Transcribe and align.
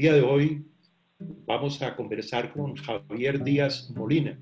día 0.00 0.14
de 0.14 0.22
hoy 0.22 0.64
vamos 1.46 1.82
a 1.82 1.94
conversar 1.94 2.54
con 2.54 2.74
Javier 2.74 3.44
Díaz 3.44 3.92
Molina, 3.94 4.40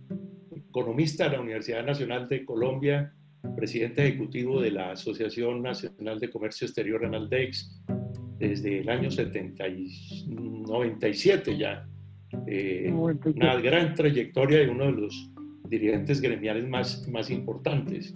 economista 0.52 1.24
de 1.24 1.30
la 1.30 1.40
Universidad 1.40 1.84
Nacional 1.84 2.28
de 2.28 2.44
Colombia, 2.44 3.12
presidente 3.56 4.06
ejecutivo 4.06 4.60
de 4.60 4.70
la 4.70 4.92
Asociación 4.92 5.60
Nacional 5.60 6.20
de 6.20 6.30
Comercio 6.30 6.64
Exterior 6.64 7.04
Analdex 7.04 7.76
desde 8.38 8.78
el 8.78 8.88
año 8.88 9.10
70 9.10 9.64
97 10.28 11.58
ya. 11.58 11.88
Eh, 12.46 12.92
una 12.92 13.56
gran 13.56 13.96
trayectoria 13.96 14.60
de 14.60 14.68
uno 14.68 14.84
de 14.84 14.92
los 14.92 15.32
dirigentes 15.68 16.20
gremiales 16.20 16.68
más, 16.68 17.08
más 17.08 17.32
importantes. 17.32 18.14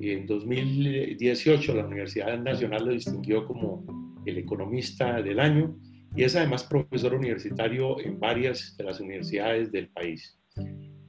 En 0.00 0.26
2018 0.26 1.74
la 1.74 1.84
Universidad 1.84 2.38
Nacional 2.40 2.86
lo 2.86 2.92
distinguió 2.92 3.44
como 3.44 3.84
el 4.24 4.38
economista 4.38 5.20
del 5.20 5.38
año 5.38 5.76
y 6.18 6.24
es 6.24 6.34
además 6.34 6.64
profesor 6.64 7.14
universitario 7.14 8.00
en 8.00 8.18
varias 8.18 8.76
de 8.76 8.82
las 8.82 8.98
universidades 8.98 9.70
del 9.70 9.88
país. 9.90 10.36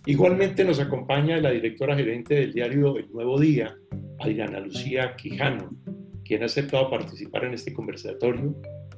Igualmente 0.05 0.63
nos 0.63 0.80
acompaña 0.80 1.38
la 1.38 1.50
directora 1.50 1.95
gerente 1.95 2.36
del 2.36 2.54
diario 2.54 2.95
El 2.95 3.12
Nuevo 3.12 3.40
Día, 3.40 3.76
Adriana 4.20 4.59
Lucía 4.59 5.16
Quijano, 5.16 5.76
quien 6.23 6.44
ha 6.44 6.45
aceptado 6.45 6.91
participar 6.91 7.45
en 7.45 7.55
este 7.55 7.73
conversatorio, 7.73 8.55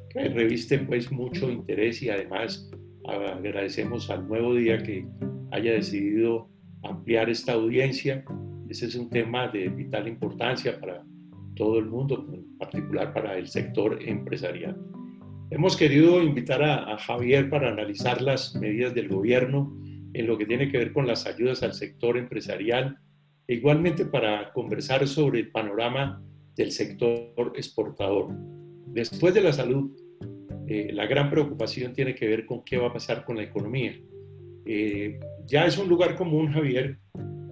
que 0.10 0.28
reviste 0.28 0.80
pues 0.80 1.10
mucho 1.14 1.50
interés 1.50 2.04
y 2.04 2.10
además 2.10 2.70
agradecemos 3.08 4.10
al 4.10 4.28
Nuevo 4.28 4.54
Día 4.56 4.84
que 4.84 5.08
haya 5.52 5.72
decidido 5.72 6.50
ampliar 6.84 7.30
esta 7.30 7.54
audiencia. 7.54 8.26
Ese 8.68 8.88
es 8.88 8.96
un 8.96 9.10
tema 9.10 9.48
de 9.48 9.70
vital 9.70 10.10
importancia 10.10 10.78
para 10.78 11.06
todo 11.56 11.80
el 11.80 11.86
mundo, 11.86 12.28
en 12.34 12.58
particular 12.58 13.14
para 13.14 13.38
el 13.38 13.48
sector 13.48 13.98
empresarial. 14.02 14.78
Hemos 15.52 15.76
querido 15.76 16.24
invitar 16.24 16.64
a, 16.64 16.98
Javier 16.98 17.50
para 17.50 17.70
analizar 17.70 18.22
las 18.22 18.56
medidas 18.56 18.96
del 18.96 19.10
gobierno 19.10 19.78
en 20.14 20.26
lo 20.26 20.38
que 20.38 20.46
tiene 20.46 20.72
que 20.72 20.78
ver 20.78 20.94
con 20.94 21.06
las 21.06 21.28
ayudas 21.28 21.62
al 21.62 21.74
sector 21.74 22.18
empresarial 22.18 22.98
e 23.50 23.56
igualmente 23.56 24.06
para 24.06 24.54
conversar 24.54 25.06
sobre 25.10 25.42
el 25.42 25.52
panorama 25.52 26.24
del 26.56 26.72
sector 26.72 27.52
exportador. 27.58 28.30
Después 28.88 29.34
de 29.34 29.42
la 29.42 29.52
salud, 29.52 29.92
eh, 30.68 30.94
la 30.94 31.06
gran 31.06 31.30
preocupación 31.30 31.92
tiene 31.92 32.16
que 32.16 32.30
ver 32.30 32.46
con 32.46 32.64
qué 32.64 32.78
va 32.78 32.88
a 32.88 32.94
pasar 32.94 33.26
con 33.26 33.36
la 33.36 33.44
economía. 33.44 34.00
Eh, 34.66 35.20
ya 35.48 35.66
es 35.66 35.78
un 35.78 35.90
lugar 35.90 36.16
común, 36.16 36.54
Javier, 36.54 36.98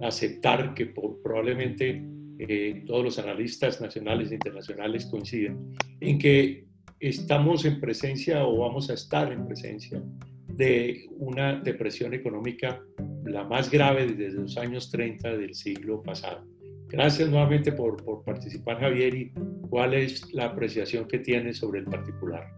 aceptar 0.00 0.72
que 0.72 0.86
probablemente 0.86 2.02
eh, 2.38 2.82
todos 2.86 3.04
los 3.04 3.18
analistas 3.18 3.78
nacionales 3.78 4.30
e 4.30 4.36
internacionales 4.36 5.04
coinciden 5.04 5.76
en 6.00 6.18
que 6.18 6.69
estamos 7.00 7.64
en 7.64 7.80
presencia 7.80 8.44
o 8.46 8.58
vamos 8.58 8.90
a 8.90 8.94
estar 8.94 9.32
en 9.32 9.46
presencia 9.46 10.02
de 10.48 11.08
una 11.18 11.58
depresión 11.58 12.12
económica 12.12 12.82
la 13.24 13.44
más 13.44 13.70
grave 13.70 14.06
desde 14.06 14.40
los 14.40 14.56
años 14.58 14.90
30 14.90 15.36
del 15.36 15.54
siglo 15.54 16.02
pasado. 16.02 16.44
Gracias 16.88 17.30
nuevamente 17.30 17.72
por, 17.72 18.04
por 18.04 18.24
participar, 18.24 18.80
Javier, 18.80 19.14
y 19.14 19.32
cuál 19.68 19.94
es 19.94 20.32
la 20.34 20.46
apreciación 20.46 21.06
que 21.06 21.20
tienes 21.20 21.58
sobre 21.58 21.80
el 21.80 21.86
particular. 21.86 22.48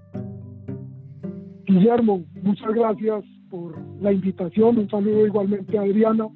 Guillermo, 1.67 2.25
muchas 2.43 2.75
gracias 2.75 3.25
por 3.51 3.79
la 4.01 4.13
invitación. 4.13 4.79
Un 4.79 4.89
saludo 4.89 5.27
igualmente 5.27 5.77
a 5.79 5.83
Adriana. 5.83 6.27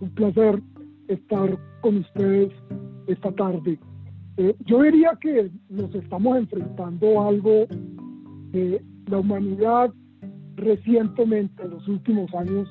Un 0.00 0.14
placer 0.14 0.60
estar 1.08 1.56
con 1.80 1.98
ustedes 1.98 2.52
esta 3.06 3.32
tarde. 3.32 3.78
Eh, 4.38 4.54
yo 4.66 4.82
diría 4.82 5.16
que 5.20 5.50
nos 5.70 5.94
estamos 5.94 6.36
enfrentando 6.36 7.20
a 7.20 7.28
algo 7.28 7.66
que 8.52 8.82
la 9.06 9.18
humanidad 9.18 9.92
recientemente, 10.56 11.62
en 11.62 11.70
los 11.70 11.88
últimos 11.88 12.32
años, 12.34 12.68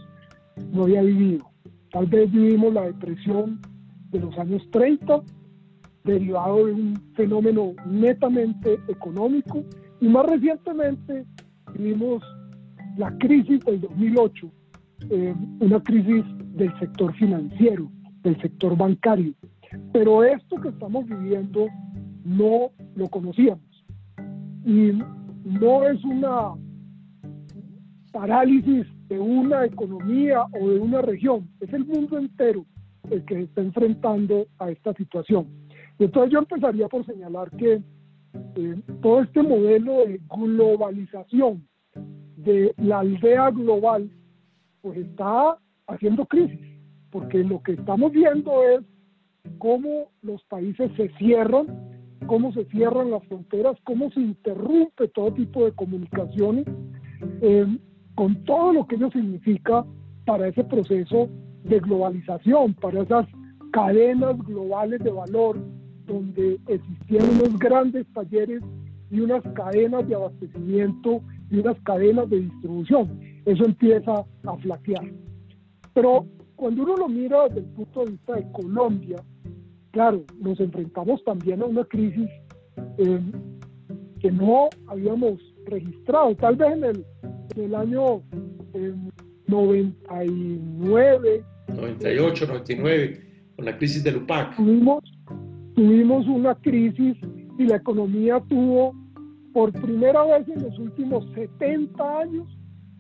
no 0.72 0.84
había 0.84 1.01
vivido. 1.01 1.45
Tal 1.91 2.06
vez 2.07 2.31
vivimos 2.31 2.73
la 2.73 2.84
depresión 2.84 3.62
de 4.12 4.19
los 4.19 4.38
años 4.38 4.62
30, 4.72 5.22
derivado 6.03 6.67
de 6.67 6.73
un 6.73 7.01
fenómeno 7.16 7.73
netamente 7.88 8.78
económico, 8.88 9.63
y 10.01 10.07
más 10.07 10.25
recientemente 10.28 11.25
vivimos 11.73 12.23
la 12.97 13.16
crisis 13.17 13.59
del 13.66 13.81
2008, 13.81 14.51
eh, 15.09 15.35
una 15.59 15.81
crisis 15.81 16.23
del 16.53 16.78
sector 16.79 17.13
financiero, 17.16 17.90
del 18.23 18.40
sector 18.41 18.78
bancario. 18.78 19.34
Pero 19.94 20.24
esto 20.24 20.59
que 20.62 20.69
estamos 20.69 21.06
viviendo 21.06 21.68
no 22.24 22.72
lo 22.96 23.08
conocíamos. 23.09 23.86
Y 24.66 24.91
no 25.44 25.88
es 25.88 26.03
una 26.03 26.53
parálisis 28.12 28.88
de 29.08 29.19
una 29.19 29.66
economía 29.66 30.46
o 30.59 30.69
de 30.69 30.80
una 30.80 31.02
región, 31.02 31.50
es 31.59 31.72
el 31.74 31.85
mundo 31.85 32.18
entero 32.18 32.66
el 33.12 33.24
que 33.25 33.35
se 33.35 33.41
está 33.41 33.62
enfrentando 33.62 34.47
a 34.58 34.72
esta 34.72 34.94
situación. 34.94 35.47
Entonces 36.00 36.31
yo 36.31 36.40
empezaría 36.40 36.88
por 36.88 37.06
señalar 37.06 37.52
que 37.52 37.81
eh, 38.56 38.81
todo 39.02 39.22
este 39.22 39.44
modelo 39.44 40.06
de 40.06 40.19
globalización 40.30 41.68
de 42.38 42.74
la 42.78 43.00
aldea 43.00 43.52
global, 43.52 44.09
pues 44.81 44.97
está 44.97 45.58
haciendo 45.88 46.25
crisis, 46.25 46.80
porque 47.12 47.44
lo 47.44 47.62
que 47.62 47.74
estamos 47.74 48.12
viendo 48.12 48.64
es 48.64 48.81
cómo 49.57 50.09
los 50.22 50.44
países 50.45 50.91
se 50.95 51.09
cierran, 51.17 51.67
cómo 52.28 52.51
se 52.53 52.66
cierran 52.66 53.11
las 53.11 53.23
fronteras, 53.28 53.78
cómo 53.83 54.11
se 54.11 54.22
interrumpe 54.22 55.07
todo 55.09 55.33
tipo 55.33 55.66
de 55.66 55.72
comunicaciones, 55.73 56.66
eh, 57.41 57.66
con 58.16 58.44
todo 58.45 58.73
lo 58.73 58.88
que 58.88 58.95
ello 58.95 59.09
significa 59.11 59.85
para 60.25 60.47
ese 60.47 60.63
proceso 60.63 61.29
de 61.63 61.79
globalización, 61.79 62.73
para 62.75 63.01
esas 63.01 63.28
cadenas 63.72 64.38
globales 64.45 65.03
de 65.03 65.11
valor 65.11 65.57
donde 66.05 66.59
existían 66.67 67.29
unos 67.29 67.59
grandes 67.59 68.05
talleres 68.13 68.61
y 69.11 69.19
unas 69.19 69.44
cadenas 69.53 70.07
de 70.07 70.16
abastecimiento 70.16 71.22
y 71.50 71.59
unas 71.59 71.79
cadenas 71.81 72.29
de 72.29 72.41
distribución. 72.41 73.19
Eso 73.45 73.66
empieza 73.66 74.25
a 74.45 74.57
flaquear. 74.57 75.11
Pero 75.94 76.25
cuando 76.55 76.84
uno 76.84 76.97
lo 76.97 77.07
mira 77.07 77.47
desde 77.47 77.59
el 77.59 77.66
punto 77.67 78.05
de 78.05 78.11
vista 78.11 78.35
de 78.35 78.51
Colombia, 78.51 79.17
claro, 79.95 80.23
nos 80.41 80.59
enfrentamos 80.59 81.23
también 81.23 81.61
a 81.61 81.66
una 81.66 81.85
crisis 81.85 82.29
eh, 82.97 83.22
que 84.19 84.29
no 84.29 84.67
habíamos 84.88 85.39
registrado. 85.67 86.35
Tal 86.35 86.57
vez 86.57 86.73
en 86.73 86.83
el, 87.63 87.73
año 87.73 88.22
99. 89.47 91.45
98, 91.69 92.45
99, 92.45 93.22
con 93.55 93.63
la 93.63 93.78
crisis 93.78 94.03
del 94.03 94.17
UPAC. 94.17 94.57
Tuvimos, 94.57 95.01
tuvimos 95.75 96.28
una 96.28 96.55
crisis 96.55 97.16
y 97.57 97.63
la 97.63 97.78
economía 97.78 98.44
tuvo 98.50 98.94
por 99.53 99.72
primera 99.72 100.25
vez 100.25 100.45
en 100.50 100.61
los 100.61 100.78
últimos 100.78 101.25
70 101.35 102.19
años 102.19 102.45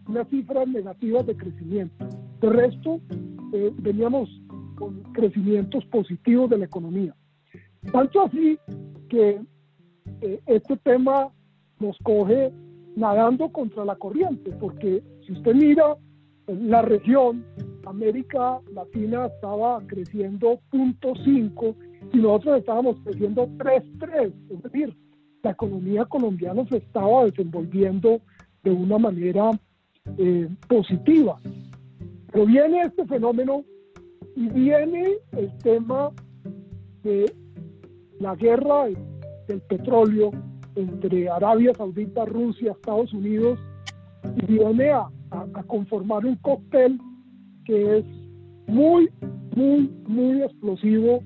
unas 0.07 0.29
cifras 0.29 0.65
negativas 0.69 1.25
de 1.27 1.35
crecimiento. 1.35 2.07
De 2.39 2.49
resto, 2.49 3.01
eh, 3.51 3.73
veníamos 3.81 4.29
con 4.75 5.01
crecimientos 5.13 5.85
positivos 5.85 6.49
de 6.49 6.57
la 6.59 6.65
economía. 6.65 7.15
Tanto 7.91 8.21
así 8.23 8.57
que 9.09 9.41
eh, 10.21 10.41
este 10.45 10.77
tema 10.77 11.31
nos 11.79 11.97
coge 11.99 12.51
nadando 12.95 13.49
contra 13.51 13.85
la 13.85 13.95
corriente, 13.95 14.51
porque 14.59 15.03
si 15.25 15.33
usted 15.33 15.53
mira 15.53 15.95
la 16.47 16.81
región, 16.81 17.43
América 17.85 18.59
Latina 18.73 19.25
estaba 19.27 19.81
creciendo 19.87 20.59
0.5 20.71 21.75
y 22.13 22.17
nosotros 22.17 22.59
estábamos 22.59 22.97
creciendo 23.03 23.47
3.3, 23.47 24.33
es 24.49 24.63
decir, 24.63 24.95
la 25.43 25.51
economía 25.51 26.05
colombiana 26.05 26.65
se 26.69 26.77
estaba 26.77 27.25
desenvolviendo 27.25 28.21
de 28.63 28.71
una 28.71 28.97
manera 28.97 29.51
eh, 30.17 30.49
positiva. 30.67 31.37
Pero 32.31 32.45
viene 32.45 32.81
este 32.81 33.05
fenómeno 33.05 33.63
y 34.35 34.49
viene 34.49 35.17
el 35.31 35.57
tema 35.59 36.11
de 37.03 37.33
la 38.19 38.35
guerra 38.35 38.87
del 39.47 39.61
petróleo 39.61 40.31
entre 40.75 41.29
Arabia 41.29 41.73
Saudita, 41.73 42.25
Rusia, 42.25 42.73
Estados 42.73 43.13
Unidos, 43.13 43.59
y 44.35 44.45
viene 44.45 44.91
a, 44.91 45.09
conformar 45.67 46.25
un 46.25 46.35
cóctel 46.37 46.97
que 47.65 47.97
es 47.97 48.05
muy, 48.67 49.09
muy, 49.55 49.91
muy 50.07 50.43
explosivo 50.43 51.19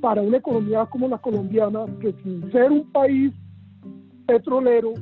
para 0.00 0.20
una 0.20 0.38
economía 0.38 0.84
como 0.86 1.08
la 1.08 1.18
colombiana, 1.18 1.86
que 2.00 2.14
sin 2.22 2.50
ser 2.52 2.70
un 2.70 2.90
país 2.92 3.32
petrolero, 4.26 4.92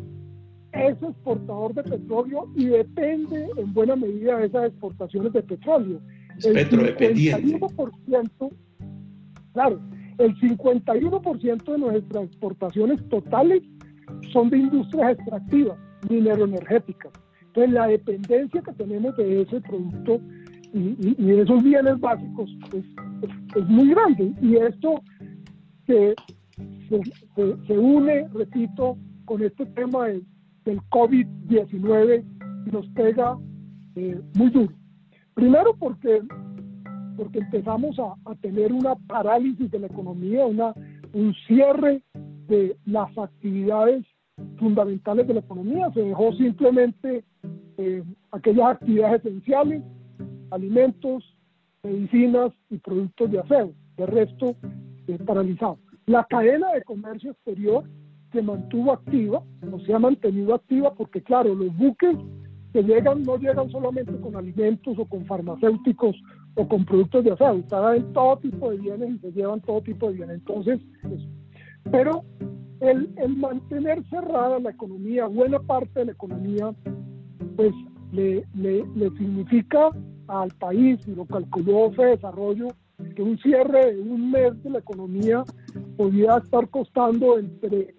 es 0.72 1.02
exportador 1.02 1.74
de 1.74 1.82
petróleo 1.84 2.48
y 2.54 2.66
depende 2.66 3.48
en 3.56 3.72
buena 3.74 3.96
medida 3.96 4.38
de 4.38 4.46
esas 4.46 4.66
exportaciones 4.66 5.32
de 5.32 5.42
petróleo. 5.42 6.00
Es 6.38 6.46
el 6.46 6.70
51%, 6.70 8.50
claro, 9.52 9.80
el 10.18 10.34
51% 10.36 11.64
de 11.64 11.78
nuestras 11.78 12.24
exportaciones 12.24 13.08
totales 13.08 13.62
son 14.32 14.50
de 14.50 14.58
industrias 14.58 15.12
extractivas, 15.12 15.78
mineroenergéticas. 16.08 17.12
Entonces 17.46 17.72
la 17.72 17.86
dependencia 17.86 18.62
que 18.62 18.72
tenemos 18.72 19.16
de 19.16 19.42
ese 19.42 19.60
producto 19.60 20.20
y, 20.72 21.14
de 21.14 21.42
esos 21.42 21.62
bienes 21.62 22.00
básicos 22.00 22.50
es, 22.72 22.84
muy 23.68 23.90
grande. 23.90 24.32
Y 24.42 24.56
esto 24.56 25.00
se, 25.86 26.14
se, 26.88 27.78
une, 27.78 28.28
repito, 28.34 28.98
con 29.24 29.42
este 29.42 29.66
tema 29.66 30.06
del 30.08 30.80
COVID-19 30.90 32.24
y 32.66 32.70
nos 32.70 32.88
pega 32.88 33.38
eh, 33.94 34.20
muy 34.34 34.50
duro. 34.50 34.74
Primero 35.34 35.74
porque, 35.78 36.22
porque 37.16 37.38
empezamos 37.40 37.98
a, 37.98 38.14
a, 38.30 38.34
tener 38.36 38.72
una 38.72 38.94
parálisis 38.94 39.70
de 39.70 39.78
la 39.78 39.86
economía, 39.86 40.46
una, 40.46 40.72
un 41.12 41.34
cierre 41.46 42.02
de 42.48 42.76
las 42.86 43.16
actividades 43.18 44.04
fundamentales 44.58 45.26
de 45.26 45.34
la 45.34 45.40
economía. 45.40 45.90
Se 45.92 46.02
dejó 46.02 46.32
simplemente 46.34 47.24
eh, 47.78 48.02
aquellas 48.32 48.76
actividades 48.76 49.24
esenciales, 49.24 49.82
alimentos, 50.50 51.24
medicinas 51.82 52.52
y 52.70 52.78
productos 52.78 53.30
de 53.30 53.40
aseo. 53.40 53.72
De 53.96 54.06
resto, 54.06 54.56
eh, 55.06 55.18
paralizado. 55.24 55.78
La 56.06 56.24
cadena 56.24 56.72
de 56.72 56.82
comercio 56.82 57.32
exterior 57.32 57.84
se 58.32 58.42
mantuvo 58.42 58.92
activa, 58.92 59.42
o 59.72 59.78
se 59.80 59.94
ha 59.94 59.98
mantenido 59.98 60.54
activa 60.54 60.92
porque, 60.94 61.22
claro, 61.22 61.54
los 61.54 61.74
buques 61.76 62.16
que 62.74 62.82
llegan 62.82 63.22
no 63.22 63.36
llegan 63.36 63.70
solamente 63.70 64.12
con 64.20 64.34
alimentos 64.34 64.98
o 64.98 65.04
con 65.04 65.24
farmacéuticos 65.26 66.20
o 66.56 66.66
con 66.66 66.84
productos 66.84 67.22
de 67.22 67.30
aseo, 67.30 67.62
en 67.94 68.12
todo 68.12 68.36
tipo 68.38 68.68
de 68.68 68.78
bienes 68.78 69.14
y 69.14 69.18
se 69.20 69.30
llevan 69.30 69.60
todo 69.60 69.80
tipo 69.80 70.08
de 70.08 70.14
bienes. 70.14 70.38
Entonces, 70.38 70.80
pero 71.92 72.24
el, 72.80 73.08
el, 73.16 73.36
mantener 73.36 74.02
cerrada 74.10 74.58
la 74.58 74.70
economía, 74.70 75.26
buena 75.26 75.60
parte 75.60 76.00
de 76.00 76.06
la 76.06 76.12
economía, 76.12 76.74
pues 77.54 77.72
le, 78.10 78.44
le, 78.56 78.84
le 78.96 79.10
significa 79.10 79.90
al 80.26 80.50
país, 80.58 80.98
y 81.06 81.14
lo 81.14 81.26
calculó 81.26 81.90
de 81.90 82.06
Desarrollo, 82.06 82.68
que 83.14 83.22
un 83.22 83.38
cierre 83.38 83.94
de 83.94 84.00
un 84.00 84.32
mes 84.32 84.60
de 84.64 84.70
la 84.70 84.80
economía 84.80 85.44
podía 85.96 86.38
estar 86.38 86.68
costando 86.70 87.38
entre 87.38 87.94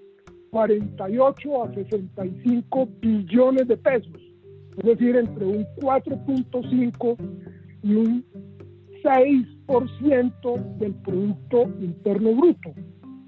48 0.51 1.63
a 1.63 1.73
65 1.73 2.89
billones 2.99 3.67
de 3.69 3.77
pesos, 3.77 4.24
es 4.77 4.83
decir, 4.83 5.15
entre 5.15 5.45
un 5.45 5.65
4.5 5.77 7.15
y 7.83 7.95
un 7.95 8.25
6% 9.03 10.77
del 10.77 10.93
Producto 10.95 11.63
Interno 11.79 12.35
Bruto. 12.35 12.73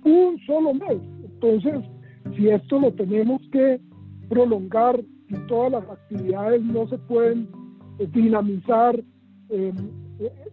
Un 0.04 0.40
solo 0.46 0.74
mes. 0.74 1.00
Entonces, 1.24 1.84
si 2.36 2.50
esto 2.50 2.80
lo 2.80 2.92
tenemos 2.94 3.42
que 3.52 3.80
prolongar 4.30 5.00
y 5.30 5.36
todas 5.48 5.72
las 5.72 5.90
actividades 5.90 6.64
no 6.64 6.88
se 6.88 6.98
pueden 6.98 7.48
eh, 8.00 8.08
dinamizar 8.12 9.00
eh, 9.50 9.74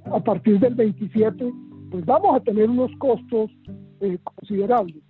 a 0.05 0.21
partir 0.21 0.61
del 0.61 0.75
27, 0.75 1.53
pues 1.91 2.05
vamos 2.05 2.37
a 2.37 2.41
tener 2.41 2.69
unos 2.69 2.91
costos 2.99 3.51
eh, 4.01 4.19
considerables. 4.23 5.03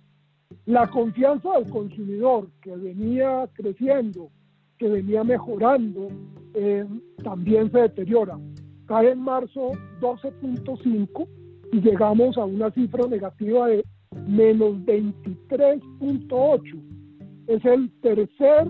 La 0.65 0.87
confianza 0.87 1.51
del 1.59 1.69
consumidor 1.69 2.49
que 2.61 2.75
venía 2.75 3.47
creciendo, 3.53 4.29
que 4.77 4.87
venía 4.87 5.23
mejorando, 5.23 6.09
también 7.23 7.71
se 7.71 7.79
deteriora. 7.79 8.37
Cae 8.85 9.11
en 9.11 9.19
marzo 9.19 9.71
12.5 9.99 11.27
y 11.71 11.81
llegamos 11.81 12.37
a 12.37 12.45
una 12.45 12.71
cifra 12.71 13.07
negativa 13.07 13.67
de 13.67 13.83
menos 14.27 14.75
23.8. 14.85 16.81
Es 17.47 17.65
el 17.65 17.91
tercer 18.01 18.67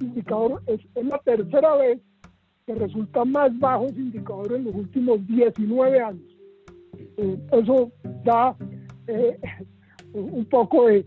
indicador, 0.00 0.62
es, 0.66 0.80
la 1.04 1.18
tercera 1.18 1.76
vez 1.76 2.00
que 2.66 2.74
resulta 2.74 3.24
más 3.24 3.58
bajo 3.58 3.86
ese 3.86 4.00
indicador 4.00 4.52
en 4.52 4.64
los 4.64 4.74
últimos 4.74 5.26
19 5.26 6.00
años. 6.00 6.22
Eh, 7.16 7.38
eso 7.52 7.90
da 8.24 8.56
eh, 9.06 9.38
un 10.12 10.44
poco 10.46 10.86
de, 10.86 11.04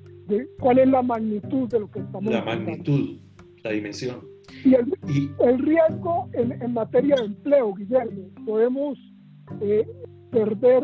cuál 0.60 0.80
es 0.80 0.88
la 0.88 1.02
magnitud 1.02 1.68
de 1.70 1.80
lo 1.80 1.92
que 1.92 2.00
estamos 2.00 2.34
La 2.34 2.44
magnitud, 2.44 3.18
la 3.64 3.72
dimensión. 3.72 4.34
Y 4.66 4.76
el, 4.76 5.60
riesgo 5.60 6.30
en, 6.34 6.74
materia 6.74 7.16
de 7.16 7.26
empleo, 7.26 7.74
Guillermo, 7.74 8.30
podemos 8.46 8.98
eh, 9.62 9.88
perder 10.32 10.84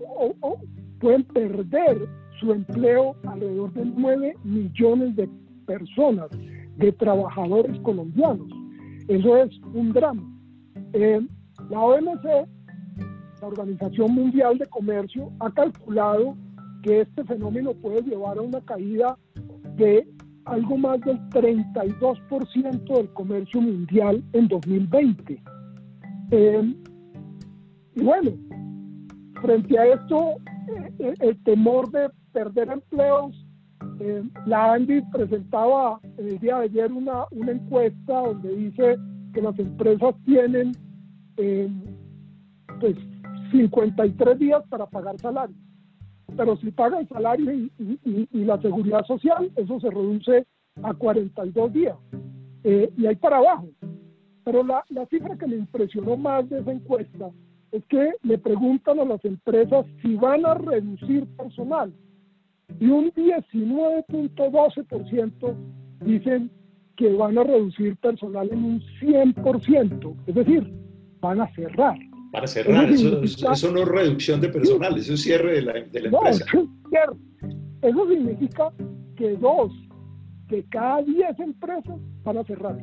o, 0.00 0.60
pueden 1.00 1.24
perder 1.24 2.08
su 2.40 2.52
empleo 2.52 3.16
alrededor 3.24 3.72
de 3.72 3.84
9 3.84 4.36
millones 4.44 5.16
de 5.16 5.28
personas, 5.66 6.28
de 6.76 6.92
trabajadores 6.92 7.78
colombianos. 7.80 8.48
Eso 9.08 9.36
es 9.36 9.50
un 9.74 9.92
drama. 9.92 10.22
Eh, 10.92 11.20
la 11.70 11.80
OMC, 11.80 12.24
la 13.40 13.46
Organización 13.46 14.12
Mundial 14.12 14.58
de 14.58 14.66
Comercio, 14.66 15.32
ha 15.40 15.50
calculado 15.50 16.36
que 16.82 17.02
este 17.02 17.24
fenómeno 17.24 17.72
puede 17.74 18.02
llevar 18.02 18.38
a 18.38 18.42
una 18.42 18.60
caída 18.60 19.18
de 19.76 20.06
algo 20.46 20.76
más 20.76 21.00
del 21.00 21.18
32% 21.30 22.96
del 22.96 23.12
comercio 23.12 23.60
mundial 23.60 24.22
en 24.32 24.48
2020. 24.48 25.42
Eh, 26.30 26.74
y 27.94 28.02
bueno, 28.02 28.30
frente 29.40 29.78
a 29.78 29.86
esto, 29.86 30.36
eh, 30.98 31.14
el 31.20 31.42
temor 31.44 31.90
de 31.90 32.10
perder 32.32 32.70
empleos, 32.70 33.46
eh, 34.00 34.22
la 34.46 34.74
ANDI 34.74 35.02
presentaba 35.12 36.00
el 36.18 36.38
día 36.38 36.58
de 36.58 36.64
ayer 36.64 36.92
una, 36.92 37.24
una 37.30 37.52
encuesta 37.52 38.20
donde 38.20 38.54
dice 38.56 38.96
que 39.32 39.42
las 39.42 39.58
empresas 39.58 40.14
tienen 40.24 40.72
eh, 41.36 41.68
pues 42.80 42.96
53 43.52 44.38
días 44.38 44.62
para 44.68 44.86
pagar 44.86 45.18
salario. 45.18 45.56
Pero 46.36 46.56
si 46.58 46.70
pagan 46.70 47.08
salario 47.08 47.52
y, 47.52 48.28
la 48.32 48.60
seguridad 48.60 49.04
social, 49.06 49.50
eso 49.56 49.80
se 49.80 49.90
reduce 49.90 50.46
a 50.82 50.94
42 50.94 51.72
días. 51.72 51.96
y 52.64 53.06
ahí 53.06 53.16
para 53.16 53.38
abajo. 53.38 53.68
Pero 54.44 54.62
la, 54.62 54.84
la 54.90 55.06
cifra 55.06 55.36
que 55.36 55.46
me 55.46 55.56
impresionó 55.56 56.16
más 56.16 56.48
de 56.48 56.60
esa 56.60 56.72
encuesta 56.72 57.30
es 57.72 57.84
que 57.86 58.12
le 58.22 58.38
preguntan 58.38 59.00
a 59.00 59.04
las 59.04 59.24
empresas 59.24 59.86
si 60.02 60.14
van 60.14 60.46
a 60.46 60.54
reducir 60.54 61.26
personal 61.36 61.92
y 62.80 62.86
un 62.86 63.12
19.12% 63.12 65.54
dicen 66.04 66.50
que 66.96 67.12
van 67.12 67.38
a 67.38 67.44
reducir 67.44 67.96
personal 67.96 68.48
en 68.50 68.64
un 68.64 68.80
100%, 69.00 70.16
es 70.26 70.34
decir, 70.34 70.74
van 71.20 71.40
a 71.40 71.46
cerrar. 71.54 71.96
Para 72.36 72.48
cerrar, 72.48 72.90
eso, 72.90 73.22
eso, 73.22 73.72
no 73.72 73.80
es 73.80 73.88
reducción 73.88 74.42
de 74.42 74.50
personal, 74.50 74.94
eso 74.98 75.14
es 75.14 75.22
cierre 75.22 75.54
de 75.54 75.62
la, 75.62 75.72
de 75.72 76.00
la 76.02 76.08
empresa. 76.08 76.44
Eso 77.80 78.08
significa 78.10 78.70
que 79.16 79.30
dos 79.38 79.72
de 80.48 80.62
cada 80.68 81.00
10 81.00 81.40
empresas 81.40 81.96
van 82.24 82.36
a 82.36 82.44
cerrar. 82.44 82.76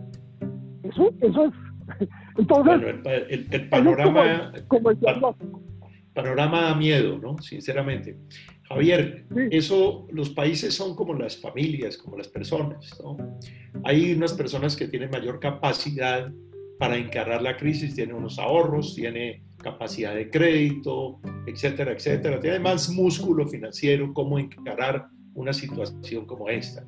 Eso, 0.82 1.14
eso 1.22 1.46
es 1.46 1.54
Entonces, 2.40 2.96
el, 3.30 3.70
panorama, 3.70 4.54
panorama 6.16 6.62
da 6.62 6.76
miedo, 6.76 7.20
¿no? 7.20 7.38
Sinceramente. 7.38 8.18
Javier, 8.64 9.28
eso, 9.52 10.08
los 10.12 10.32
países 10.32 10.74
son 10.74 10.96
como 10.96 11.14
las 11.14 11.40
familias, 11.40 11.96
como 11.96 12.18
las 12.18 12.28
personas, 12.28 13.00
¿no? 13.04 13.18
Hay 13.84 14.14
unas 14.14 14.34
personas 14.34 14.76
que 14.76 14.88
tienen 14.88 15.12
mayor 15.12 15.40
capacidad 15.40 16.34
para 16.80 16.98
encarar 16.98 17.42
la 17.42 17.56
crisis, 17.56 17.96
tienen 17.96 18.16
unos 18.16 18.40
ahorros, 18.40 18.96
tiene 18.96 19.43
capacidad 19.64 20.14
de 20.14 20.30
crédito, 20.30 21.20
etcétera, 21.48 21.94
etcétera. 21.94 22.40
Tiene 22.40 22.60
más 22.60 22.90
músculo 22.90 23.48
financiero 23.48 24.14
como 24.14 24.38
encarar 24.38 25.08
una 25.34 25.54
situación 25.54 26.26
como 26.28 26.50
esta 26.50 26.86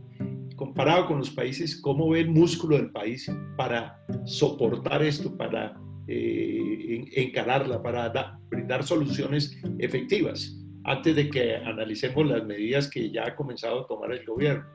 comparado 0.55 1.07
con 1.07 1.17
los 1.19 1.29
países, 1.29 1.79
¿cómo 1.79 2.09
ve 2.09 2.21
el 2.21 2.29
músculo 2.29 2.77
del 2.77 2.91
país 2.91 3.29
para 3.57 3.99
soportar 4.23 5.03
esto, 5.03 5.35
para 5.35 5.77
eh, 6.07 7.05
encararla, 7.15 7.81
para 7.81 8.39
brindar 8.49 8.83
soluciones 8.83 9.57
efectivas, 9.79 10.57
antes 10.83 11.15
de 11.15 11.29
que 11.29 11.55
analicemos 11.55 12.25
las 12.27 12.45
medidas 12.45 12.89
que 12.89 13.11
ya 13.11 13.27
ha 13.27 13.35
comenzado 13.35 13.81
a 13.81 13.87
tomar 13.87 14.13
el 14.13 14.25
gobierno? 14.25 14.65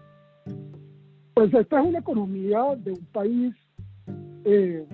Pues 1.35 1.53
esta 1.55 1.81
es 1.81 1.87
una 1.87 2.01
economía 2.01 2.61
de 2.77 2.93
un 2.93 3.07
país 3.07 3.55
eh, 4.45 4.85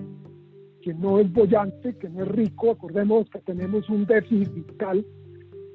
que 0.87 0.93
no 0.93 1.19
es 1.19 1.29
bollante, 1.33 1.97
que 1.97 2.07
no 2.07 2.23
es 2.23 2.29
rico. 2.29 2.71
Acordemos 2.71 3.29
que 3.29 3.39
tenemos 3.39 3.89
un 3.89 4.05
déficit 4.05 4.49
fiscal, 4.53 5.05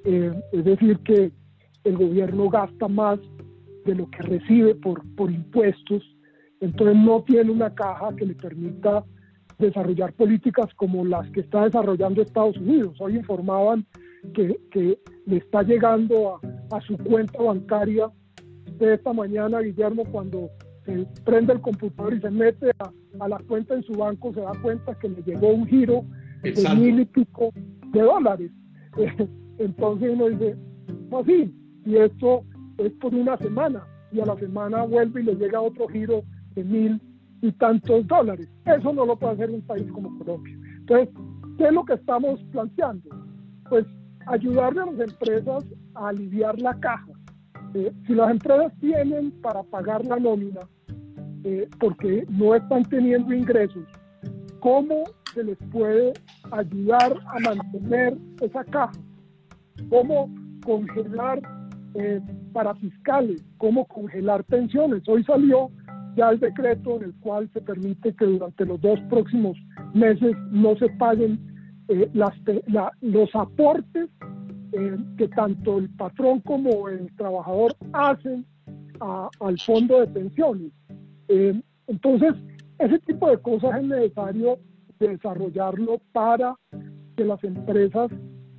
eh, 0.06 0.32
es 0.52 0.64
decir, 0.64 0.98
que 1.00 1.30
el 1.84 1.98
gobierno 1.98 2.48
gasta 2.48 2.88
más 2.88 3.20
de 3.84 3.94
lo 3.94 4.08
que 4.08 4.22
recibe 4.22 4.74
por, 4.74 5.02
por 5.14 5.30
impuestos, 5.30 6.02
entonces 6.60 6.96
no 6.96 7.22
tiene 7.24 7.50
una 7.50 7.74
caja 7.74 8.16
que 8.16 8.24
le 8.24 8.34
permita 8.34 9.04
desarrollar 9.58 10.14
políticas 10.14 10.72
como 10.76 11.04
las 11.04 11.30
que 11.32 11.40
está 11.40 11.64
desarrollando 11.64 12.22
Estados 12.22 12.56
Unidos. 12.56 12.96
Hoy 12.98 13.16
informaban 13.16 13.84
que, 14.32 14.58
que 14.70 14.98
le 15.26 15.36
está 15.36 15.62
llegando 15.62 16.36
a, 16.36 16.40
a, 16.74 16.80
su 16.80 16.96
cuenta 16.96 17.42
bancaria 17.42 18.10
de 18.78 18.94
esta 18.94 19.12
mañana, 19.12 19.60
Guillermo, 19.60 20.04
cuando 20.10 20.48
prende 21.24 21.52
el 21.52 21.60
computador 21.60 22.14
y 22.14 22.20
se 22.20 22.30
mete 22.30 22.70
a, 22.78 23.28
la 23.28 23.38
cuenta 23.46 23.74
en 23.74 23.82
su 23.82 23.92
banco, 23.92 24.32
se 24.32 24.40
da 24.40 24.52
cuenta 24.62 24.98
que 24.98 25.08
le 25.08 25.22
llegó 25.22 25.48
un 25.48 25.66
giro 25.66 26.04
de 26.42 26.74
mil 26.74 27.00
y 27.00 27.04
pico 27.04 27.52
de 27.92 28.00
dólares. 28.00 28.50
entonces 29.58 30.10
uno 30.12 30.28
dice, 30.28 30.56
pues 31.10 31.26
sí, 31.26 31.54
y 31.84 31.96
esto 31.96 32.44
es 32.78 32.92
por 32.94 33.14
una 33.14 33.36
semana, 33.38 33.86
y 34.10 34.20
a 34.20 34.26
la 34.26 34.36
semana 34.36 34.84
vuelve 34.84 35.20
y 35.20 35.24
le 35.24 35.34
llega 35.36 35.60
otro 35.60 35.88
giro 35.88 36.22
de 36.54 36.64
mil 36.64 37.00
y 37.40 37.52
tantos 37.52 38.06
dólares. 38.06 38.48
Eso 38.64 38.92
no 38.92 39.06
lo 39.06 39.16
puede 39.16 39.34
hacer 39.34 39.50
un 39.50 39.62
país 39.62 39.90
como 39.92 40.16
Colombia. 40.18 40.56
Entonces, 40.78 41.08
¿qué 41.58 41.64
es 41.66 41.72
lo 41.72 41.84
que 41.84 41.94
estamos 41.94 42.42
planteando? 42.52 43.08
Pues 43.68 43.84
ayudarle 44.26 44.82
a 44.82 44.86
las 44.86 45.00
empresas 45.00 45.64
a 45.94 46.08
aliviar 46.08 46.60
la 46.60 46.78
caja. 46.80 47.11
Eh, 47.74 47.92
si 48.06 48.14
las 48.14 48.30
empresas 48.30 48.72
tienen 48.80 49.30
para 49.42 49.62
pagar 49.62 50.04
la 50.04 50.18
nómina 50.18 50.60
eh, 51.44 51.68
porque 51.80 52.26
no 52.30 52.54
están 52.54 52.84
teniendo 52.84 53.32
ingresos, 53.32 53.84
¿cómo 54.60 55.04
se 55.34 55.42
les 55.42 55.58
puede 55.70 56.12
ayudar 56.50 57.16
a 57.26 57.40
mantener 57.40 58.16
esa 58.40 58.64
caja? 58.64 58.92
¿Cómo 59.88 60.28
congelar 60.64 61.40
eh, 61.94 62.20
para 62.52 62.74
fiscales? 62.74 63.42
¿Cómo 63.58 63.86
congelar 63.86 64.44
pensiones? 64.44 65.02
Hoy 65.08 65.24
salió 65.24 65.70
ya 66.16 66.30
el 66.30 66.40
decreto 66.40 66.96
en 66.96 67.04
el 67.04 67.14
cual 67.20 67.48
se 67.52 67.60
permite 67.60 68.14
que 68.14 68.24
durante 68.24 68.66
los 68.66 68.80
dos 68.80 69.00
próximos 69.08 69.56
meses 69.94 70.36
no 70.50 70.76
se 70.76 70.88
paguen 70.90 71.40
eh, 71.88 72.08
las, 72.12 72.32
los 73.00 73.34
aportes 73.34 74.08
que 75.18 75.28
tanto 75.28 75.78
el 75.78 75.90
patrón 75.90 76.40
como 76.40 76.88
el 76.88 77.14
trabajador 77.16 77.76
hacen 77.92 78.46
al 79.00 79.60
fondo 79.60 80.00
de 80.00 80.06
pensiones. 80.06 80.72
Eh, 81.28 81.60
entonces, 81.86 82.34
ese 82.78 82.98
tipo 83.00 83.28
de 83.28 83.38
cosas 83.38 83.80
es 83.80 83.84
necesario 83.84 84.58
desarrollarlo 84.98 86.00
para 86.12 86.56
que 87.16 87.24
las 87.24 87.42
empresas 87.44 88.10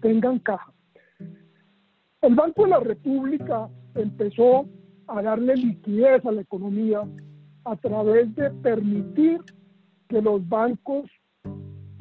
tengan 0.01 0.39
caja. 0.39 0.72
El 2.22 2.36
Banco 2.36 2.63
de 2.63 2.70
la 2.70 2.79
República 2.79 3.70
empezó 3.96 4.67
a 5.08 5.22
darle 5.22 5.55
liquidez 5.55 6.25
a 6.25 6.32
la 6.32 6.41
economía 6.41 7.01
a 7.65 7.75
través 7.77 8.34
de 8.36 8.50
permitir 8.51 9.41
que 10.08 10.22
los 10.22 10.48
bancos 10.48 11.10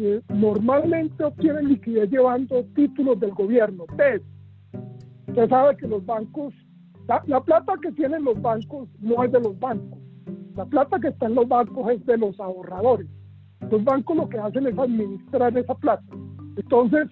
que 0.03 0.21
normalmente 0.35 1.23
obtienen 1.23 1.69
liquidez 1.69 2.11
llevando 2.11 2.65
títulos 2.75 3.21
del 3.21 3.31
gobierno, 3.31 3.85
TED. 3.97 4.21
Usted 5.29 5.49
sabe 5.49 5.77
que 5.77 5.87
los 5.87 6.05
bancos, 6.05 6.53
la, 7.07 7.41
plata 7.41 7.75
que 7.81 7.93
tienen 7.93 8.25
los 8.25 8.41
bancos 8.43 8.89
no 8.99 9.23
es 9.23 9.31
de 9.31 9.39
los 9.39 9.57
bancos, 9.61 10.01
la 10.57 10.65
plata 10.65 10.99
que 10.99 11.07
está 11.09 11.27
en 11.27 11.37
los 11.37 11.47
bancos 11.47 11.93
es 11.93 12.05
de 12.05 12.19
los 12.19 12.39
ahorradores. 12.41 13.07
Los 13.71 13.85
bancos 13.85 14.17
lo 14.17 14.29
que 14.29 14.39
hacen 14.39 14.67
es 14.67 14.77
administrar 14.77 15.57
esa 15.57 15.75
plata. 15.77 16.17
Entonces, 16.57 17.07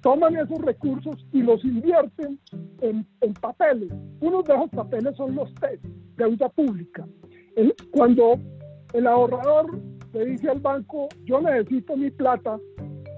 toman 0.00 0.34
esos 0.36 0.58
recursos 0.62 1.26
y 1.30 1.42
los 1.42 1.62
invierten 1.62 2.40
en, 2.80 3.06
en 3.20 3.34
papeles. 3.34 3.92
Uno 4.20 4.42
de 4.42 4.54
esos 4.54 4.70
papeles 4.70 5.14
son 5.16 5.34
los 5.34 5.54
TED, 5.56 5.78
deuda 6.16 6.48
pública 6.48 7.06
cuando 7.92 8.38
el 8.94 9.06
ahorrador 9.06 9.78
le 10.14 10.24
dice 10.26 10.48
al 10.48 10.60
banco, 10.60 11.08
yo 11.24 11.40
necesito 11.40 11.96
mi 11.96 12.10
plata, 12.10 12.58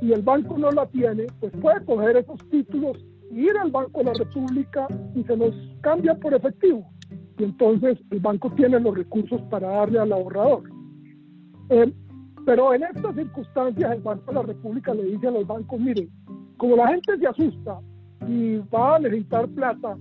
y 0.01 0.13
el 0.13 0.23
banco 0.23 0.59
no 0.59 0.71
la 0.71 0.87
tiene, 0.87 1.27
pues 1.41 1.53
puede 1.61 1.85
coger 1.85 2.17
esos 2.17 2.39
títulos, 2.51 2.97
ir 3.31 3.57
al 3.59 3.71
Banco 3.71 3.99
de 3.99 4.05
la 4.05 4.15
República 4.15 4.87
y 5.15 5.23
se 5.25 5.37
los 5.37 5.55
cambia 5.81 6.15
por 6.15 6.35
efectivo. 6.35 6.87
Y 7.39 7.45
entonces 7.45 7.99
el 8.11 8.21
banco 8.21 8.51
tiene 8.51 8.81
los 8.81 8.97
recursos 8.97 9.41
para 9.51 9.69
darle 9.69 9.99
al 9.99 10.13
ahorrador. 10.13 10.63
Eh, 11.71 11.93
pero 12.45 12.73
en 12.75 12.85
estas 12.85 13.15
circunstancias 13.15 13.93
el 13.93 14.03
Banco 14.03 14.25
de 14.27 14.35
la 14.35 14.43
República 14.43 14.95
le 14.95 15.05
dice 15.05 15.29
a 15.29 15.33
los 15.33 15.47
bancos, 15.47 15.81
miren, 15.81 16.09
como 16.57 16.77
la 16.77 16.89
gente 16.89 17.19
se 17.19 17.27
asusta 17.27 17.81
y 18.29 18.57
va 18.73 18.97
a 18.97 18.99
necesitar 18.99 19.49
plata, 19.49 19.97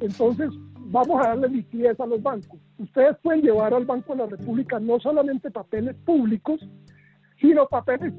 entonces 0.00 0.50
vamos 0.90 1.24
a 1.24 1.28
darle 1.28 1.48
liquidez 1.48 1.98
a 2.00 2.06
los 2.06 2.22
bancos. 2.22 2.58
Ustedes 2.78 3.16
pueden 3.22 3.42
llevar 3.42 3.74
al 3.74 3.84
Banco 3.84 4.14
de 4.14 4.24
la 4.24 4.26
República 4.26 4.78
no 4.78 4.98
solamente 5.00 5.50
papeles 5.50 5.96
públicos, 6.04 6.60
sino 7.40 7.66
papeles 7.66 8.12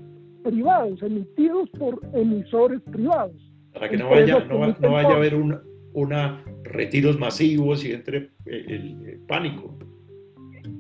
privados, 0.44 1.02
emitidos 1.02 1.70
por 1.72 2.00
emisores 2.14 2.82
privados. 2.82 3.36
Para 3.74 3.90
que 3.90 3.98
no 3.98 4.10
vaya, 4.10 4.40
no, 4.46 4.92
vaya 4.92 5.10
a 5.10 5.16
haber 5.16 5.36
una, 5.36 5.62
una, 5.94 6.44
retiros 6.64 7.20
masivos 7.20 7.84
y 7.86 7.92
entre 7.92 8.32
el, 8.46 9.22
pánico. 9.28 9.78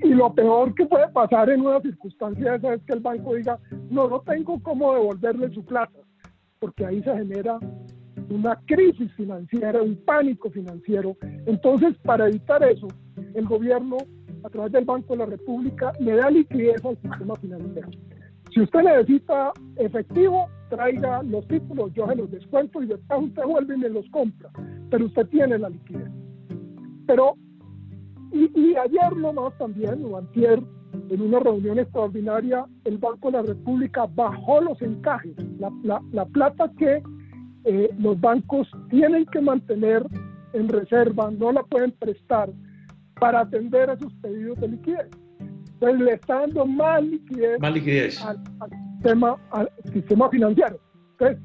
Y 0.03 0.09
lo 0.09 0.33
peor 0.33 0.73
que 0.75 0.85
puede 0.85 1.07
pasar 1.09 1.49
en 1.49 1.61
una 1.61 1.81
circunstancia 1.81 2.55
esa 2.55 2.73
es 2.75 2.81
que 2.83 2.93
el 2.93 2.99
banco 2.99 3.35
diga, 3.35 3.59
no, 3.89 4.07
no 4.07 4.21
tengo 4.21 4.61
cómo 4.61 4.93
devolverle 4.93 5.49
su 5.53 5.65
plata, 5.65 5.99
porque 6.59 6.85
ahí 6.85 7.01
se 7.03 7.15
genera 7.15 7.59
una 8.29 8.55
crisis 8.65 9.11
financiera, 9.13 9.81
un 9.81 9.95
pánico 9.97 10.49
financiero. 10.49 11.15
Entonces, 11.45 11.95
para 12.03 12.27
evitar 12.27 12.63
eso, 12.63 12.87
el 13.33 13.45
gobierno, 13.45 13.97
a 14.43 14.49
través 14.49 14.71
del 14.71 14.85
Banco 14.85 15.13
de 15.13 15.19
la 15.19 15.25
República, 15.25 15.93
le 15.99 16.15
da 16.15 16.29
liquidez 16.29 16.83
al 16.83 16.97
sistema 17.01 17.35
financiero. 17.35 17.89
Si 18.53 18.61
usted 18.61 18.81
necesita 18.81 19.51
efectivo, 19.75 20.47
traiga 20.69 21.21
los 21.23 21.47
títulos, 21.47 21.93
yo 21.93 22.07
se 22.07 22.15
los 22.15 22.31
descuento 22.31 22.81
y 22.81 22.87
después 22.87 23.23
usted 23.23 23.43
vuelve 23.43 23.75
y 23.77 23.89
los 23.89 24.09
compra, 24.09 24.49
pero 24.89 25.05
usted 25.05 25.27
tiene 25.27 25.57
la 25.57 25.69
liquidez. 25.69 26.09
Pero, 27.05 27.35
y, 28.31 28.51
y 28.59 28.75
ayer 28.75 29.15
nomás 29.15 29.57
también, 29.57 30.03
o 30.05 30.17
antier, 30.17 30.61
en 31.09 31.21
una 31.21 31.39
reunión 31.39 31.79
extraordinaria, 31.79 32.65
el 32.85 32.97
Banco 32.97 33.29
de 33.29 33.37
la 33.37 33.43
República 33.43 34.07
bajó 34.15 34.61
los 34.61 34.81
encajes, 34.81 35.35
la 35.59 36.25
plata 36.25 36.71
que 36.77 37.03
eh, 37.69 37.89
los 37.99 38.19
bancos 38.21 38.65
tienen 38.89 39.25
que 39.25 39.41
mantener 39.41 40.01
en 40.53 40.69
reserva, 40.69 41.29
no 41.31 41.51
la 41.51 41.63
pueden 41.63 41.91
prestar 41.91 42.49
para 43.19 43.41
atender 43.41 43.89
a 43.89 43.99
sus 43.99 44.13
pedidos 44.15 44.57
de 44.61 44.69
liquidez. 44.69 45.09
Entonces 45.73 45.99
le 45.99 46.13
está 46.13 46.39
dando 46.39 46.65
más 46.65 47.03
liquidez, 47.03 47.61
Al, 47.61 47.73
sistema, 48.93 49.35
al 49.51 49.69
sistema 49.91 50.29
financiero. 50.29 50.79
Entonces, 51.11 51.39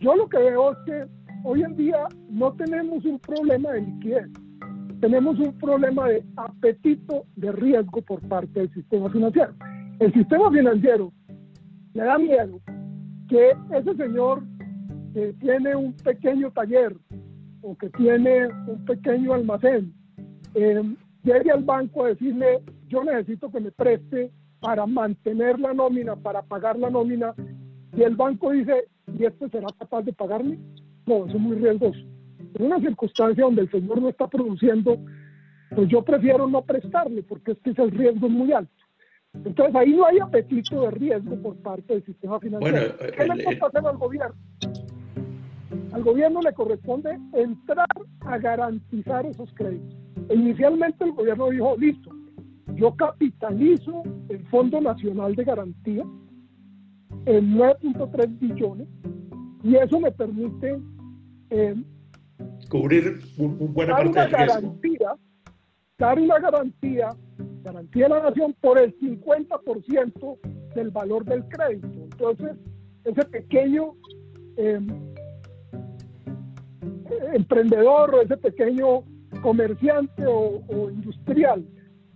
yo 0.00 0.16
lo 0.16 0.28
que 0.28 0.38
veo 0.38 0.72
es 0.72 0.78
que 0.84 1.06
hoy 1.44 1.62
en 1.62 1.76
día 1.76 2.08
no 2.28 2.52
tenemos 2.54 3.04
un 3.04 3.20
problema 3.20 3.70
de 3.70 3.82
liquidez, 3.82 4.26
tenemos 5.00 5.38
un 5.38 5.56
problema 5.58 6.08
de 6.08 6.24
apetito 6.36 7.24
de 7.36 7.52
riesgo 7.52 8.02
por 8.02 8.20
parte 8.28 8.58
del 8.58 8.74
sistema 8.74 9.08
financiero. 9.10 9.54
El 10.00 10.12
sistema 10.12 10.50
financiero 10.50 11.12
le 11.94 12.02
da 12.02 12.18
miedo 12.18 12.60
que 13.28 13.52
ese 13.72 13.94
señor 13.94 14.42
que 15.12 15.32
tiene 15.34 15.74
un 15.74 15.92
pequeño 15.94 16.50
taller 16.50 16.96
o 17.62 17.76
que 17.76 17.88
tiene 17.90 18.46
un 18.66 18.84
pequeño 18.84 19.34
almacén, 19.34 19.92
eh, 20.54 20.82
llegue 21.22 21.50
al 21.50 21.64
banco 21.64 22.04
a 22.04 22.08
decirle, 22.08 22.62
yo 22.88 23.04
necesito 23.04 23.50
que 23.50 23.60
me 23.60 23.70
preste 23.70 24.30
para 24.60 24.86
mantener 24.86 25.58
la 25.58 25.74
nómina, 25.74 26.16
para 26.16 26.42
pagar 26.42 26.78
la 26.78 26.90
nómina, 26.90 27.34
y 27.96 28.02
el 28.02 28.16
banco 28.16 28.50
dice, 28.50 28.88
¿y 29.18 29.24
este 29.24 29.48
será 29.48 29.66
capaz 29.78 30.02
de 30.02 30.12
pagarme? 30.12 30.58
No, 31.06 31.26
eso 31.26 31.36
es 31.36 31.40
muy 31.40 31.56
riesgoso. 31.56 31.98
En 32.54 32.66
una 32.66 32.80
circunstancia 32.80 33.44
donde 33.44 33.62
el 33.62 33.70
señor 33.70 34.00
no 34.00 34.08
está 34.08 34.26
produciendo, 34.26 34.98
pues 35.74 35.88
yo 35.88 36.02
prefiero 36.02 36.46
no 36.46 36.62
prestarle, 36.62 37.22
porque 37.22 37.52
es 37.52 37.58
que 37.58 37.70
el 37.70 37.90
riesgo 37.90 38.26
es 38.26 38.32
muy 38.32 38.52
alto. 38.52 38.72
Entonces 39.34 39.74
ahí 39.74 39.94
no 39.94 40.06
hay 40.06 40.18
apetito 40.18 40.82
de 40.82 40.90
riesgo 40.92 41.36
por 41.42 41.56
parte 41.56 41.94
del 41.94 42.04
sistema 42.04 42.40
financiero. 42.40 42.96
¿Qué 42.98 43.24
le 43.24 43.44
puede 43.44 43.58
hacer 43.60 43.86
al 43.86 43.96
gobierno? 43.96 44.34
Al 45.92 46.02
gobierno 46.02 46.40
le 46.40 46.52
corresponde 46.52 47.18
entrar 47.32 47.86
a 48.20 48.38
garantizar 48.38 49.24
esos 49.26 49.52
créditos. 49.54 49.96
Inicialmente 50.30 51.04
el 51.04 51.12
gobierno 51.12 51.50
dijo, 51.50 51.76
listo, 51.78 52.10
yo 52.74 52.94
capitalizo 52.94 54.02
el 54.28 54.46
Fondo 54.48 54.80
Nacional 54.80 55.34
de 55.34 55.44
Garantía 55.44 56.04
en 57.26 57.56
9.3 57.56 58.38
billones 58.38 58.88
y 59.62 59.76
eso 59.76 59.98
me 59.98 60.12
permite 60.12 60.78
eh, 61.50 61.74
cubrir 62.68 63.20
un, 63.38 63.72
buena 63.72 63.96
parte 63.96 64.10
una 64.10 64.26
garantía, 64.26 65.16
dar 65.98 66.18
una 66.18 66.38
garantía, 66.38 67.16
garantía 67.62 68.04
de 68.04 68.08
la 68.10 68.22
nación 68.22 68.54
por 68.60 68.78
el 68.78 68.96
50% 68.98 70.38
del 70.74 70.90
valor 70.90 71.24
del 71.24 71.44
crédito. 71.48 71.88
Entonces, 71.88 72.56
ese 73.04 73.24
pequeño 73.24 73.94
eh, 74.56 74.80
emprendedor 77.34 78.14
o 78.14 78.22
ese 78.22 78.36
pequeño 78.36 79.02
comerciante 79.42 80.24
o, 80.26 80.90
industrial 80.90 81.64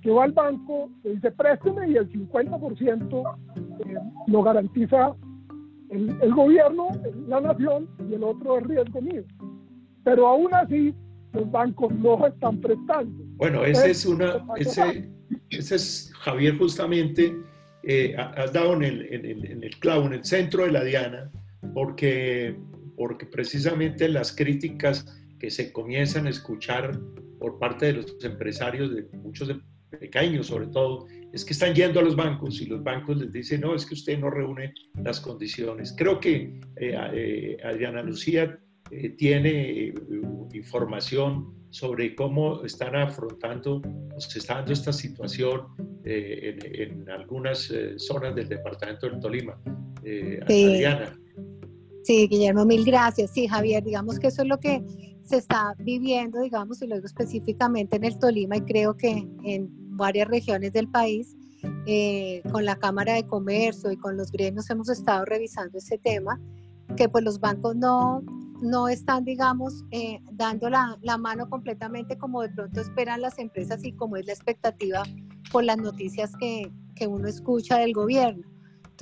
que 0.00 0.10
va 0.10 0.24
al 0.24 0.32
banco, 0.32 0.90
le 1.04 1.14
dice 1.14 1.30
présteme 1.30 1.88
y 1.88 1.96
el 1.96 2.10
50% 2.10 3.36
eh, 3.86 3.94
lo 4.26 4.42
garantiza 4.42 5.14
el, 5.90 6.34
gobierno, 6.34 6.88
la 7.28 7.40
nación 7.40 7.88
y 8.10 8.14
el 8.14 8.24
otro 8.24 8.58
es 8.58 8.66
riesgo 8.66 9.00
mío. 9.00 9.22
Pero 10.02 10.26
aún 10.26 10.52
así, 10.54 10.94
los 11.32 11.50
bancos 11.50 11.94
no 11.94 12.26
están 12.26 12.60
prestando. 12.60 13.24
Bueno, 13.36 13.64
ese 13.64 13.90
es 13.90 14.06
una, 14.06 14.44
ese, 14.56 15.08
ese 15.50 15.74
es, 15.76 16.12
Javier, 16.20 16.56
justamente, 16.58 17.36
eh, 17.84 18.14
has 18.16 18.52
dado 18.52 18.74
en 18.74 18.82
el, 18.84 19.14
en, 19.14 19.64
el, 19.64 19.76
clavo, 19.78 20.06
en 20.06 20.14
el 20.14 20.24
centro 20.24 20.64
de 20.64 20.72
la 20.72 20.84
diana, 20.84 21.30
porque, 21.74 22.56
porque 23.02 23.26
precisamente 23.26 24.08
las 24.08 24.30
críticas 24.30 25.04
que 25.40 25.50
se 25.50 25.72
comienzan 25.72 26.28
a 26.28 26.30
escuchar 26.30 27.00
por 27.40 27.58
parte 27.58 27.86
de 27.86 27.94
los 27.94 28.24
empresarios, 28.24 28.94
de 28.94 29.08
muchos 29.18 29.50
pequeños 29.90 30.46
sobre 30.46 30.68
todo, 30.68 31.08
es 31.32 31.44
que 31.44 31.52
están 31.52 31.74
yendo 31.74 31.98
a 31.98 32.04
los 32.04 32.14
bancos 32.14 32.60
y 32.60 32.66
los 32.66 32.80
bancos 32.84 33.16
les 33.16 33.32
dicen, 33.32 33.62
no, 33.62 33.74
es 33.74 33.86
que 33.86 33.94
usted 33.94 34.20
no 34.20 34.30
reúne 34.30 34.72
las 35.02 35.18
condiciones. 35.18 35.92
Creo 35.98 36.20
que 36.20 36.60
eh, 36.76 36.96
eh, 37.12 37.56
Adriana 37.64 38.04
Lucía 38.04 38.56
eh, 38.92 39.08
tiene 39.08 39.92
información 40.52 41.52
sobre 41.70 42.14
cómo 42.14 42.64
están 42.64 42.94
afrontando, 42.94 43.82
se 44.18 44.38
está 44.38 44.58
dando 44.58 44.72
esta 44.72 44.92
situación 44.92 45.62
en, 46.04 47.10
algunas 47.10 47.68
zonas 47.96 48.32
del 48.36 48.48
departamento 48.48 49.10
del 49.10 49.18
Tolima. 49.18 49.60
Sí. 50.04 50.38
Adriana. 50.40 51.18
Sí, 52.02 52.26
Guillermo, 52.28 52.64
mil 52.64 52.84
gracias. 52.84 53.30
Sí, 53.32 53.46
Javier, 53.46 53.84
digamos 53.84 54.18
que 54.18 54.28
eso 54.28 54.42
es 54.42 54.48
lo 54.48 54.58
que 54.58 54.82
se 55.24 55.36
está 55.36 55.74
viviendo, 55.78 56.40
digamos, 56.40 56.82
y 56.82 56.86
lo 56.86 56.96
digo 56.96 57.06
específicamente 57.06 57.96
en 57.96 58.04
el 58.04 58.18
Tolima 58.18 58.56
y 58.56 58.62
creo 58.62 58.96
que 58.96 59.26
en 59.44 59.68
varias 59.96 60.28
regiones 60.28 60.72
del 60.72 60.88
país. 60.88 61.36
Eh, 61.86 62.42
con 62.50 62.64
la 62.64 62.74
Cámara 62.74 63.14
de 63.14 63.24
Comercio 63.24 63.92
y 63.92 63.96
con 63.96 64.16
los 64.16 64.32
gremios 64.32 64.68
hemos 64.70 64.88
estado 64.88 65.24
revisando 65.24 65.78
ese 65.78 65.96
tema, 65.96 66.40
que 66.96 67.08
pues 67.08 67.22
los 67.22 67.38
bancos 67.38 67.76
no, 67.76 68.20
no 68.60 68.88
están, 68.88 69.24
digamos, 69.24 69.84
eh, 69.92 70.20
dando 70.32 70.70
la, 70.70 70.98
la, 71.02 71.18
mano 71.18 71.48
completamente 71.48 72.18
como 72.18 72.42
de 72.42 72.48
pronto 72.48 72.80
esperan 72.80 73.20
las 73.20 73.38
empresas 73.38 73.84
y 73.84 73.92
como 73.92 74.16
es 74.16 74.26
la 74.26 74.32
expectativa 74.32 75.04
por 75.52 75.64
las 75.64 75.78
noticias 75.78 76.32
que, 76.38 76.72
que 76.96 77.06
uno 77.06 77.28
escucha 77.28 77.78
del 77.78 77.92
gobierno. 77.92 78.51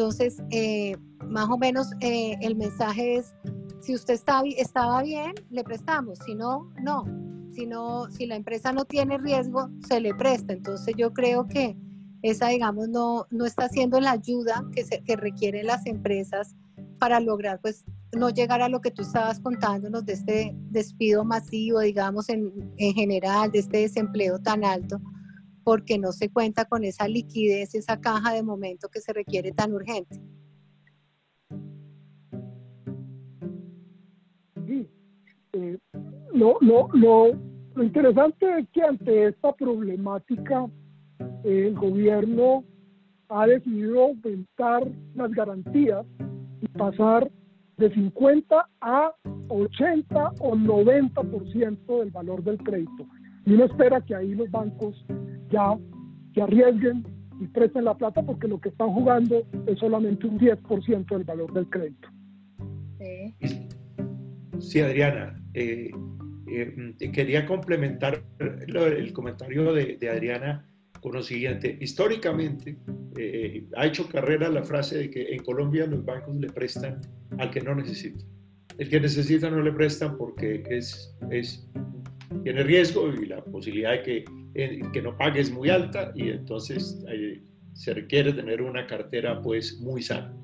Entonces, 0.01 0.43
eh, 0.49 0.97
más 1.29 1.51
o 1.51 1.59
menos 1.59 1.91
el 2.01 2.57
mensaje 2.57 3.17
es, 3.17 3.35
si 3.83 3.95
usted 3.95 4.15
está, 4.15 4.41
estaba 4.57 5.03
bien, 5.03 5.35
le 5.51 5.63
prestamos, 5.63 6.19
si 6.25 6.35
no, 6.35 6.73
no 6.83 7.05
si, 7.53 7.69
si 8.17 8.25
la 8.25 8.37
empresa 8.37 8.73
no 8.73 8.87
tiene 8.87 9.19
riesgo, 9.19 9.69
se 9.87 10.01
le 10.01 10.15
presta. 10.15 10.55
Entonces 10.55 10.95
yo 10.97 11.13
creo 11.13 11.47
que 11.47 11.77
esa, 12.23 12.49
digamos, 12.49 12.89
no, 12.89 13.27
no 13.31 13.45
está 13.45 13.67
haciendo 13.67 14.01
la 14.01 14.13
ayuda 14.13 14.65
que, 14.75 14.87
se, 14.87 15.03
requieren 15.17 15.67
las 15.67 15.85
empresas 15.85 16.57
para 16.99 17.21
lograr, 17.21 17.61
pues, 17.61 17.85
no 18.17 18.31
llegar 18.31 18.63
a 18.63 18.71
lo 18.71 18.81
que 18.81 18.91
tú 18.91 19.03
estabas 19.03 19.39
contándonos 19.39 20.07
de 20.07 20.15
este 20.15 20.57
despido 20.71 21.27
masivo, 21.27 21.81
digamos, 21.81 22.31
en, 22.31 22.73
en 22.79 22.95
general, 22.95 23.51
de 23.51 23.59
este 23.59 23.81
desempleo 23.81 24.39
tan 24.39 24.65
alto, 24.65 24.99
porque 25.65 25.99
no 25.99 26.13
se 26.13 26.31
cuenta 26.31 26.65
con 26.65 26.85
esa 26.85 27.09
liquidez, 27.09 27.75
esa 27.75 28.01
caja 28.01 28.33
de 28.33 28.43
momento 28.43 28.89
que 28.89 29.01
se 29.01 29.13
requiere 29.13 29.53
tan 29.53 29.73
urgente. 29.73 30.21
Sí, 34.67 34.89
eh, 35.53 35.79
lo, 36.33 36.59
lo, 36.61 36.89
lo, 36.93 37.83
interesante 37.83 38.59
es 38.59 38.69
que 38.71 38.83
ante 38.83 39.29
esta 39.29 39.53
problemática 39.53 40.67
el 41.45 41.75
gobierno 41.75 42.65
ha 43.29 43.47
decidido 43.47 44.05
aumentar 44.05 44.87
las 45.15 45.31
garantías 45.31 46.05
y 46.61 46.69
pasar 46.69 47.31
de 47.77 47.93
50 47.95 48.69
a 48.81 49.15
80 49.49 50.33
o 50.41 50.55
90% 50.55 52.01
del 52.01 52.11
valor 52.11 52.43
del 52.45 52.59
crédito. 52.59 53.07
Y 53.47 53.55
uno 53.55 53.65
espera 53.65 54.01
que 54.03 54.15
ahí 54.15 54.35
los 54.35 54.51
bancos 54.51 55.05
ya 55.51 55.77
se 56.35 56.43
arriesguen 56.43 57.05
y 57.41 57.47
presten 57.47 57.85
la 57.85 57.97
plata 57.97 58.23
porque 58.23 58.49
lo 58.49 58.61
que 58.61 58.69
están 58.69 58.89
jugando 58.91 59.43
es 59.67 59.79
solamente 59.79 60.27
un 60.27 60.39
10% 60.39 61.07
del 61.09 61.25
valor 61.25 61.53
del 61.53 61.69
crédito. 61.69 62.09
Sí, 64.59 64.81
Adriana. 64.81 65.43
Eh, 65.55 65.91
eh, 66.47 66.95
quería 67.13 67.47
complementar 67.47 68.23
el 68.39 69.13
comentario 69.13 69.73
de, 69.73 70.11
Adriana 70.11 70.69
con 71.01 71.13
lo 71.13 71.23
siguiente. 71.23 71.79
Históricamente 71.81 72.77
eh, 73.17 73.67
ha 73.77 73.87
hecho 73.87 74.09
carrera 74.09 74.49
la 74.49 74.63
frase 74.63 74.99
de 74.99 75.11
que 75.11 75.35
en 75.35 75.43
Colombia 75.43 75.87
los 75.87 76.05
bancos 76.05 76.37
le 76.37 76.49
prestan 76.49 77.01
al 77.39 77.51
que 77.51 77.61
no 77.61 77.75
necesita. 77.75 78.25
El 78.79 78.89
que 78.89 79.01
necesita 79.01 79.51
no 79.51 79.63
le 79.63 79.73
prestan 79.73 80.17
porque 80.17 80.63
es, 80.69 81.17
es, 81.31 81.69
tiene 82.43 82.63
riesgo 82.63 83.13
y 83.13 83.27
la 83.27 83.45
posibilidad 83.45 83.93
de 83.93 84.03
que, 84.03 84.25
eh, 84.55 84.81
que 84.93 85.03
no 85.03 85.17
pague 85.17 85.41
es 85.41 85.51
muy 85.51 85.71
alta 85.71 86.13
y 86.15 86.31
entonces 86.31 87.05
se 87.75 87.95
requiere 87.95 88.33
tener 88.33 88.63
una 88.63 88.87
cartera 88.87 89.41
pues 89.41 89.81
muy 89.81 90.03
sana. 90.03 90.35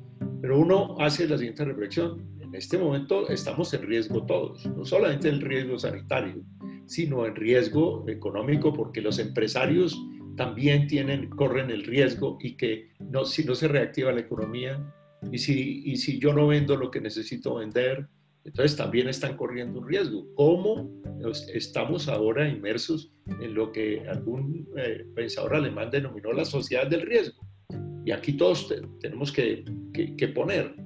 Pero 0.40 0.59
uno 0.59 0.96
hace 0.99 1.29
la 1.29 1.38
siguiente 1.38 1.64
reflexión 1.64 2.25
en 2.40 2.55
este 2.55 2.79
momento 2.79 3.29
estamos 3.29 3.72
en 3.75 3.83
riesgo 3.83 4.25
todos, 4.25 4.66
no 4.66 4.85
solamente 4.85 5.29
en 5.29 5.40
riesgo 5.40 5.79
sanitario, 5.79 6.42
sino 6.87 7.27
en 7.27 7.35
riesgo 7.35 8.05
económico 8.09 8.72
porque 8.72 9.01
los 9.01 9.18
empresarios 9.18 10.01
también 10.37 10.87
tienen, 10.87 11.29
corren 11.31 11.70
el 11.70 11.85
riesgo 11.85 12.38
y 12.40 12.57
que 12.57 12.90
no, 13.01 13.25
si 13.25 13.44
no 13.44 13.55
se 13.55 13.68
reactiva 13.68 14.12
la 14.12 14.20
economía 14.20 14.81
y 15.33 15.38
si, 15.38 15.83
y 15.85 15.96
si 15.96 16.18
yo 16.18 16.33
no 16.33 16.46
vendo 16.46 16.77
lo 16.77 16.90
que 16.90 17.01
necesito 17.01 17.57
vender, 17.57 18.07
entonces 18.47 18.77
también 18.77 19.09
están 19.09 19.37
corriendo 19.37 19.81
un 19.81 19.89
riesgo. 19.89 20.27
¿Cómo 20.35 20.91
estamos 21.53 22.09
ahora 22.09 22.49
inmersos 22.49 23.13
en 23.41 23.55
lo 23.55 23.73
que 23.73 24.09
algún 24.09 24.69
eh, 24.77 25.05
pensador 25.15 25.57
alemán 25.57 25.91
denominó 25.91 26.33
la 26.33 26.45
sociedad 26.45 26.87
del 26.87 27.03
riesgo? 27.03 27.45
Y 28.05 28.13
aquí 28.13 28.35
todos 28.35 28.73
tenemos 29.01 29.33
que, 29.33 29.65
que, 29.93 30.15
que 30.17 30.29
poner 30.29 30.77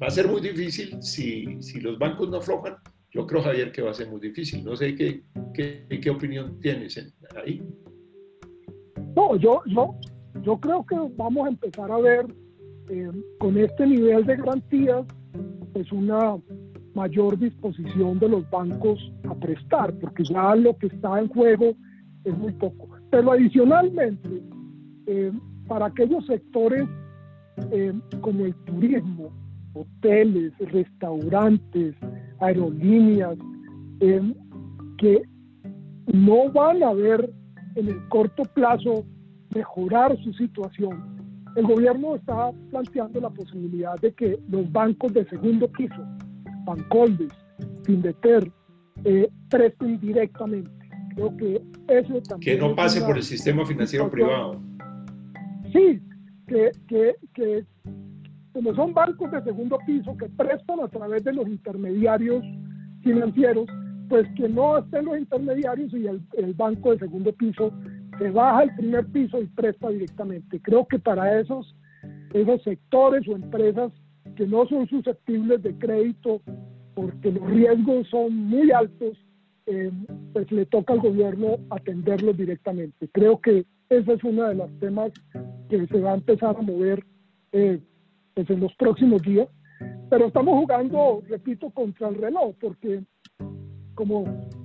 va 0.00 0.06
a 0.06 0.10
ser 0.10 0.28
muy 0.28 0.40
difícil 0.40 1.02
si, 1.02 1.60
si, 1.60 1.80
los 1.80 1.98
bancos 1.98 2.28
no 2.30 2.36
aflojan. 2.36 2.76
Yo 3.10 3.26
creo, 3.26 3.42
Javier, 3.42 3.72
que 3.72 3.82
va 3.82 3.90
a 3.90 3.94
ser 3.94 4.08
muy 4.08 4.20
difícil. 4.20 4.64
No 4.64 4.76
sé 4.76 4.94
qué, 4.94 5.22
qué, 5.54 5.86
qué 5.88 6.10
opinión 6.10 6.60
tienes 6.60 6.96
ahí. 7.34 7.62
No, 9.16 9.36
yo, 9.36 9.62
yo, 9.66 9.94
yo 10.42 10.56
creo 10.60 10.84
que 10.86 10.96
vamos 11.16 11.46
a 11.46 11.50
empezar 11.50 11.90
a 11.90 11.98
ver 11.98 12.26
eh, 12.90 13.10
con 13.38 13.58
este 13.58 13.86
nivel 13.86 14.24
de 14.24 14.36
garantías 14.36 15.04
pues 15.78 15.92
una 15.92 16.36
mayor 16.92 17.38
disposición 17.38 18.18
de 18.18 18.28
los 18.28 18.50
bancos 18.50 19.12
a 19.28 19.34
prestar, 19.36 19.94
porque 20.00 20.24
ya 20.24 20.56
lo 20.56 20.76
que 20.76 20.88
está 20.88 21.20
en 21.20 21.28
juego 21.28 21.76
es 22.24 22.36
muy 22.36 22.52
poco. 22.54 22.88
Pero 23.10 23.30
adicionalmente, 23.30 24.42
eh, 25.06 25.30
para 25.68 25.86
aquellos 25.86 26.26
sectores 26.26 26.84
eh, 27.70 27.92
como 28.22 28.46
el 28.46 28.56
turismo, 28.64 29.30
hoteles, 29.72 30.52
restaurantes, 30.58 31.94
aerolíneas, 32.40 33.38
eh, 34.00 34.34
que 34.96 35.22
no 36.12 36.50
van 36.50 36.82
a 36.82 36.92
ver 36.92 37.32
en 37.76 37.86
el 37.86 38.08
corto 38.08 38.42
plazo 38.52 39.04
mejorar 39.54 40.18
su 40.24 40.32
situación. 40.32 41.17
El 41.56 41.66
gobierno 41.66 42.16
está 42.16 42.50
planteando 42.70 43.20
la 43.20 43.30
posibilidad 43.30 43.94
de 44.00 44.12
que 44.12 44.38
los 44.48 44.70
bancos 44.70 45.12
de 45.12 45.28
segundo 45.28 45.68
piso, 45.68 46.06
Bancoldes, 46.64 47.32
Findeter, 47.84 48.50
eh, 49.04 49.28
presten 49.48 49.98
directamente. 50.00 50.70
Creo 51.14 51.36
que 51.36 51.62
eso 51.88 52.20
también. 52.28 52.58
Que 52.58 52.58
no 52.58 52.74
pase 52.74 53.00
por 53.00 53.16
el 53.16 53.22
sistema 53.22 53.64
financiero 53.66 54.10
privado. 54.10 54.60
Sí, 55.72 56.00
que, 56.46 56.70
que, 56.88 57.16
que 57.34 57.64
como 58.52 58.74
son 58.74 58.94
bancos 58.94 59.30
de 59.30 59.42
segundo 59.42 59.78
piso 59.86 60.16
que 60.16 60.28
prestan 60.30 60.80
a 60.80 60.88
través 60.88 61.22
de 61.24 61.32
los 61.32 61.46
intermediarios 61.46 62.44
financieros, 63.02 63.66
pues 64.08 64.26
que 64.36 64.48
no 64.48 64.78
estén 64.78 65.04
los 65.04 65.18
intermediarios 65.18 65.92
y 65.92 66.06
el, 66.06 66.22
el, 66.36 66.54
banco 66.54 66.92
de 66.92 66.98
segundo 66.98 67.32
piso 67.32 67.72
se 68.18 68.30
baja 68.30 68.60
al 68.60 68.74
primer 68.74 69.06
piso 69.06 69.40
y 69.40 69.46
presta 69.46 69.88
directamente. 69.88 70.60
Creo 70.60 70.86
que 70.86 70.98
para 70.98 71.40
esos, 71.40 71.74
esos 72.32 72.62
sectores 72.62 73.26
o 73.28 73.32
empresas 73.32 73.92
que 74.36 74.46
no 74.46 74.66
son 74.66 74.86
susceptibles 74.88 75.62
de 75.62 75.76
crédito 75.78 76.40
porque 76.94 77.30
los 77.30 77.48
riesgos 77.48 78.08
son 78.08 78.34
muy 78.34 78.72
altos, 78.72 79.16
eh, 79.66 79.90
pues 80.32 80.50
le 80.50 80.66
toca 80.66 80.94
al 80.94 81.00
gobierno 81.00 81.58
atenderlos 81.70 82.36
directamente. 82.36 83.08
Creo 83.12 83.40
que 83.40 83.64
ese 83.88 84.12
es 84.14 84.24
uno 84.24 84.48
de 84.48 84.54
los 84.54 84.70
temas 84.80 85.12
que 85.68 85.86
se 85.86 86.00
va 86.00 86.12
a 86.12 86.16
empezar 86.16 86.56
a 86.56 86.62
mover 86.62 87.04
eh, 87.52 87.80
pues 88.34 88.50
en 88.50 88.60
los 88.60 88.74
próximos 88.74 89.22
días. 89.22 89.48
Pero 90.10 90.26
estamos 90.26 90.54
jugando, 90.54 91.22
repito, 91.28 91.70
contra 91.70 92.08
el 92.08 92.16
reloj, 92.16 92.54
porque 92.60 93.02
como 93.94 94.24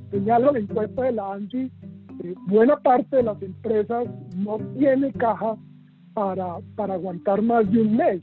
señala 0.09 0.51
la 0.51 0.59
encuesta 0.59 1.03
de 1.03 1.11
la 1.11 1.33
ANSI, 1.33 1.71
buena 2.47 2.77
parte 2.77 3.17
de 3.17 3.23
las 3.23 3.41
empresas 3.41 4.05
no 4.35 4.57
tiene 4.77 5.11
caja 5.13 5.55
para, 6.13 6.59
para 6.75 6.93
aguantar 6.95 7.41
más 7.41 7.69
de 7.71 7.81
un 7.81 7.97
mes. 7.97 8.21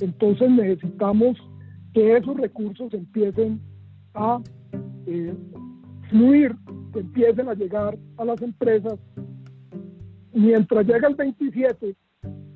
Entonces 0.00 0.50
necesitamos 0.50 1.36
que 1.94 2.16
esos 2.16 2.36
recursos 2.36 2.92
empiecen 2.92 3.60
a 4.14 4.40
eh, 5.06 5.34
fluir, 6.10 6.54
que 6.92 7.00
empiecen 7.00 7.48
a 7.48 7.54
llegar 7.54 7.98
a 8.16 8.24
las 8.24 8.40
empresas 8.42 8.98
mientras 10.32 10.86
llega 10.86 11.08
el 11.08 11.14
27, 11.14 11.96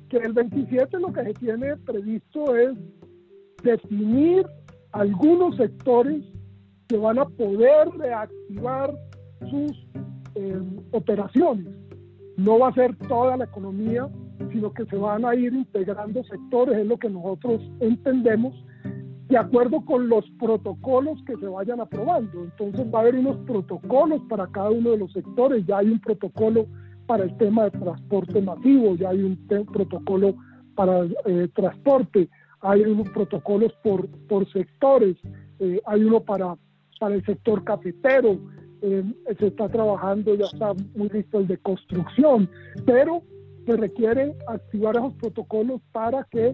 que 0.09 0.17
el 0.17 0.33
27 0.33 0.99
lo 0.99 1.11
que 1.11 1.23
se 1.23 1.33
tiene 1.33 1.75
previsto 1.77 2.55
es 2.55 2.77
definir 3.63 4.45
algunos 4.91 5.55
sectores 5.57 6.23
que 6.87 6.97
van 6.97 7.19
a 7.19 7.25
poder 7.25 7.89
reactivar 7.97 8.93
sus 9.49 9.87
operaciones. 10.91 11.67
No 12.37 12.59
va 12.59 12.69
a 12.69 12.73
ser 12.73 12.95
toda 13.07 13.37
la 13.37 13.45
economía, 13.45 14.09
sino 14.51 14.73
que 14.73 14.85
se 14.85 14.95
van 14.95 15.25
a 15.25 15.35
ir 15.35 15.53
integrando 15.53 16.23
sectores, 16.23 16.77
es 16.77 16.87
lo 16.87 16.97
que 16.97 17.09
nosotros 17.09 17.61
entendemos, 17.79 18.53
de 19.27 19.37
acuerdo 19.37 19.83
con 19.85 20.09
los 20.09 20.29
protocolos 20.39 21.19
que 21.25 21.35
se 21.37 21.47
vayan 21.47 21.79
aprobando. 21.79 22.43
Entonces 22.43 22.85
va 22.93 22.99
a 22.99 23.01
haber 23.03 23.15
unos 23.15 23.37
protocolos 23.45 24.21
para 24.29 24.47
cada 24.47 24.69
uno 24.69 24.91
de 24.91 24.97
los 24.97 25.11
sectores, 25.11 25.65
ya 25.65 25.77
hay 25.79 25.89
un 25.89 25.99
protocolo 25.99 26.67
para 27.05 27.23
el 27.23 27.35
tema 27.37 27.65
de 27.65 27.71
transporte 27.71 28.41
masivo, 28.41 28.95
ya 28.95 29.09
hay 29.09 29.23
un 29.23 29.37
protocolo 29.71 30.35
para 30.75 31.05
eh, 31.25 31.47
transporte, 31.53 32.29
hay 32.61 32.81
unos 32.81 33.09
protocolos 33.09 33.73
por, 33.83 34.07
por 34.27 34.49
sectores, 34.51 35.17
eh, 35.59 35.81
hay 35.85 36.03
uno 36.03 36.21
para, 36.21 36.55
para 36.99 37.15
el 37.15 37.25
sector 37.25 37.63
cafetero, 37.63 38.39
eh, 38.83 39.03
se 39.39 39.47
está 39.47 39.69
trabajando, 39.69 40.35
ya 40.35 40.45
está 40.45 40.73
muy 40.95 41.09
listo 41.09 41.39
el 41.39 41.47
de 41.47 41.57
construcción, 41.57 42.49
pero 42.85 43.23
se 43.65 43.77
requiere 43.77 44.35
activar 44.47 44.97
esos 44.97 45.13
protocolos 45.15 45.81
para 45.93 46.25
que 46.25 46.53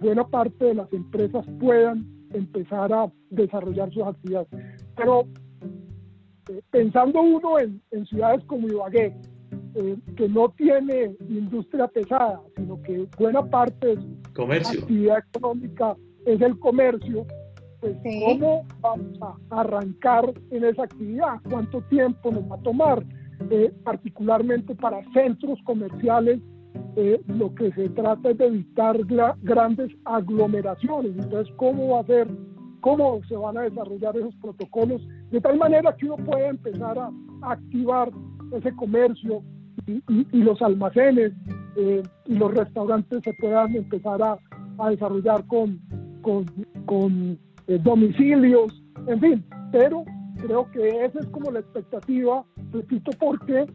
buena 0.00 0.26
parte 0.28 0.66
de 0.66 0.74
las 0.74 0.92
empresas 0.92 1.46
puedan 1.58 2.06
empezar 2.34 2.92
a 2.92 3.10
desarrollar 3.30 3.90
sus 3.92 4.02
actividades. 4.02 4.48
Pero 4.96 5.26
pensando 6.70 7.22
uno 7.22 7.58
en, 7.58 7.80
en 7.90 8.04
ciudades 8.06 8.44
como 8.44 8.68
Ibagué, 8.68 9.16
eh, 9.74 9.96
que 10.16 10.28
no 10.28 10.50
tiene 10.50 11.16
industria 11.28 11.88
pesada, 11.88 12.42
sino 12.54 12.82
que 12.82 13.08
buena 13.18 13.42
parte 13.42 13.86
de 13.86 13.96
su 13.96 14.34
comercio. 14.34 14.80
actividad 14.80 15.24
económica 15.34 15.96
es 16.26 16.40
el 16.42 16.58
comercio, 16.58 17.26
pues 17.82 17.96
¿cómo 18.24 18.64
vamos 18.80 19.18
a 19.50 19.60
arrancar 19.60 20.32
en 20.52 20.64
esa 20.64 20.84
actividad? 20.84 21.40
¿Cuánto 21.50 21.80
tiempo 21.82 22.30
nos 22.30 22.50
va 22.50 22.54
a 22.54 22.62
tomar? 22.62 23.04
Eh, 23.50 23.72
particularmente 23.82 24.74
para 24.76 25.02
centros 25.12 25.58
comerciales, 25.64 26.40
eh, 26.94 27.20
lo 27.26 27.52
que 27.54 27.72
se 27.72 27.88
trata 27.88 28.30
es 28.30 28.38
de 28.38 28.46
evitar 28.46 28.96
grandes 29.42 29.90
aglomeraciones. 30.04 31.12
Entonces, 31.18 31.52
¿cómo 31.56 31.94
va 31.94 32.00
a 32.00 32.06
ser? 32.06 32.28
¿Cómo 32.80 33.20
se 33.28 33.36
van 33.36 33.58
a 33.58 33.62
desarrollar 33.62 34.16
esos 34.16 34.34
protocolos? 34.36 35.02
De 35.32 35.40
tal 35.40 35.58
manera 35.58 35.94
que 35.96 36.06
uno 36.06 36.16
pueda 36.24 36.48
empezar 36.50 36.96
a 36.96 37.10
activar 37.42 38.12
ese 38.52 38.74
comercio, 38.76 39.42
y, 39.86 40.42
los 40.42 40.60
almacenes 40.62 41.32
eh, 41.76 42.02
y 42.26 42.34
los 42.34 42.54
restaurantes 42.54 43.22
se 43.24 43.32
puedan 43.34 43.74
empezar 43.74 44.22
a, 44.22 44.38
desarrollar 44.88 45.44
con, 45.46 45.80
con, 46.22 47.38
eh, 47.66 47.78
domicilios, 47.82 48.82
en 49.06 49.20
fin, 49.20 49.44
pero 49.70 50.04
creo 50.38 50.70
que 50.70 51.04
esa 51.04 51.20
es 51.20 51.26
como 51.26 51.50
la 51.50 51.60
expectativa, 51.60 52.44
repito, 52.72 53.10
porque 53.18 53.66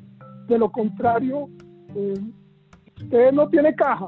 de 0.48 0.58
lo 0.58 0.72
contrario, 0.72 1.50
eh, 1.96 2.14
usted 3.02 3.32
no 3.32 3.48
tiene 3.50 3.76
caja, 3.76 4.08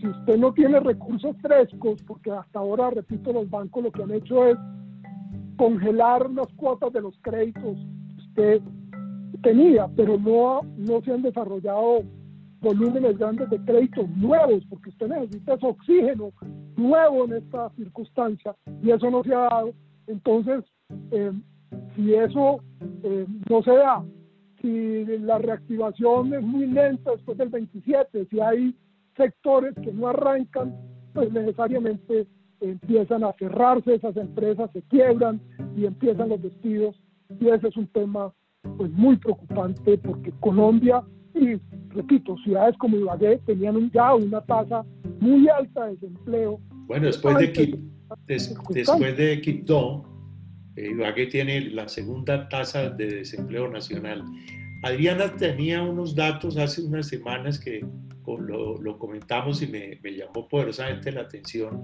si 0.00 0.08
usted 0.08 0.36
no 0.36 0.52
tiene 0.52 0.80
recursos 0.80 1.36
frescos, 1.40 2.02
porque 2.02 2.30
hasta 2.30 2.58
ahora, 2.58 2.90
repito, 2.90 3.32
los 3.32 3.48
bancos 3.48 3.84
lo 3.84 3.92
que 3.92 4.02
han 4.02 4.12
hecho 4.12 4.46
es 4.46 4.56
congelar 5.56 6.30
las 6.30 6.48
cuotas 6.54 6.92
de 6.92 7.00
los 7.00 7.18
créditos 7.22 7.78
usted 8.18 8.60
tenía, 9.42 9.88
pero 9.96 10.18
no, 10.18 10.60
no 10.76 11.00
se 11.02 11.12
han 11.12 11.22
desarrollado 11.22 12.02
volúmenes 12.60 13.18
grandes 13.18 13.48
de 13.50 13.58
créditos 13.60 14.08
nuevos, 14.16 14.64
porque 14.68 14.90
usted 14.90 15.08
necesita 15.08 15.54
ese 15.54 15.66
oxígeno 15.66 16.32
nuevo 16.76 17.24
en 17.24 17.34
esta 17.34 17.70
circunstancia 17.70 18.54
y 18.82 18.90
eso 18.90 19.10
no 19.10 19.22
se 19.24 19.34
ha 19.34 19.40
dado. 19.40 19.72
Entonces, 20.06 20.64
eh, 21.10 21.32
si 21.94 22.14
eso 22.14 22.60
eh, 23.02 23.26
no 23.48 23.62
se 23.62 23.72
da, 23.72 24.04
si 24.60 25.04
la 25.04 25.38
reactivación 25.38 26.34
es 26.34 26.42
muy 26.42 26.66
lenta 26.66 27.12
después 27.12 27.38
del 27.38 27.48
27, 27.48 28.26
si 28.30 28.40
hay 28.40 28.74
sectores 29.16 29.74
que 29.74 29.92
no 29.92 30.08
arrancan, 30.08 30.76
pues 31.12 31.32
necesariamente 31.32 32.26
empiezan 32.60 33.24
a 33.24 33.32
cerrarse 33.34 33.94
esas 33.94 34.16
empresas, 34.16 34.70
se 34.72 34.82
quiebran 34.82 35.40
y 35.76 35.86
empiezan 35.86 36.28
los 36.28 36.42
despidos 36.42 36.96
y 37.40 37.48
ese 37.48 37.68
es 37.68 37.76
un 37.76 37.86
tema 37.88 38.32
pues 38.76 38.90
muy 38.92 39.16
preocupante 39.16 39.98
porque 39.98 40.32
Colombia 40.40 41.02
y, 41.36 41.60
repito, 41.90 42.36
ciudades 42.38 42.76
como 42.78 42.96
Ibagué 42.96 43.38
tenían 43.46 43.90
ya 43.90 44.14
una 44.14 44.40
tasa 44.40 44.84
muy 45.20 45.48
alta 45.48 45.86
de 45.86 45.92
desempleo. 45.92 46.60
Bueno, 46.86 47.06
después 47.06 47.36
de, 47.38 47.78
después 48.26 49.16
de 49.16 49.40
Quito, 49.40 50.04
eh, 50.76 50.90
Ibagué 50.90 51.26
tiene 51.26 51.60
la 51.70 51.88
segunda 51.88 52.48
tasa 52.48 52.90
de 52.90 53.06
desempleo 53.06 53.68
nacional. 53.68 54.24
Adriana 54.82 55.34
tenía 55.36 55.82
unos 55.82 56.14
datos 56.14 56.56
hace 56.56 56.82
unas 56.82 57.08
semanas 57.08 57.58
que 57.58 57.84
lo, 58.26 58.80
lo 58.80 58.98
comentamos 58.98 59.62
y 59.62 59.66
me, 59.66 59.98
me, 60.02 60.16
llamó 60.16 60.48
poderosamente 60.48 61.12
la 61.12 61.22
atención, 61.22 61.82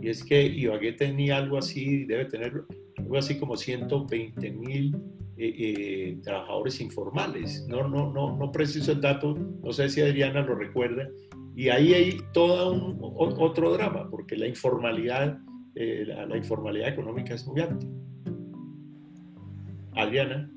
y 0.00 0.08
es 0.08 0.24
que 0.24 0.42
Ibagué 0.46 0.92
tenía 0.92 1.36
algo 1.36 1.58
así, 1.58 2.04
debe 2.04 2.24
tener 2.26 2.64
algo 2.96 3.18
así 3.18 3.38
como 3.38 3.56
120 3.56 4.50
mil 4.52 4.96
eh, 5.44 5.54
eh, 5.58 6.20
trabajadores 6.22 6.80
informales. 6.80 7.66
No, 7.66 7.88
no, 7.88 8.12
no, 8.12 8.36
no 8.36 8.52
preciso 8.52 8.92
el 8.92 9.00
dato, 9.00 9.34
no 9.34 9.72
sé 9.72 9.88
si 9.88 10.00
Adriana 10.00 10.40
lo 10.42 10.54
recuerda. 10.54 11.08
Y 11.56 11.68
ahí 11.68 11.94
hay 11.94 12.20
todo 12.32 12.72
un, 12.72 12.98
otro 13.00 13.72
drama, 13.72 14.08
porque 14.08 14.36
la 14.36 14.46
informalidad, 14.46 15.36
eh, 15.74 16.04
la, 16.06 16.36
informalidad 16.36 16.90
económica 16.90 17.34
es 17.34 17.44
muy 17.44 17.60
alta. 17.60 17.84
Adriana. 19.96 20.48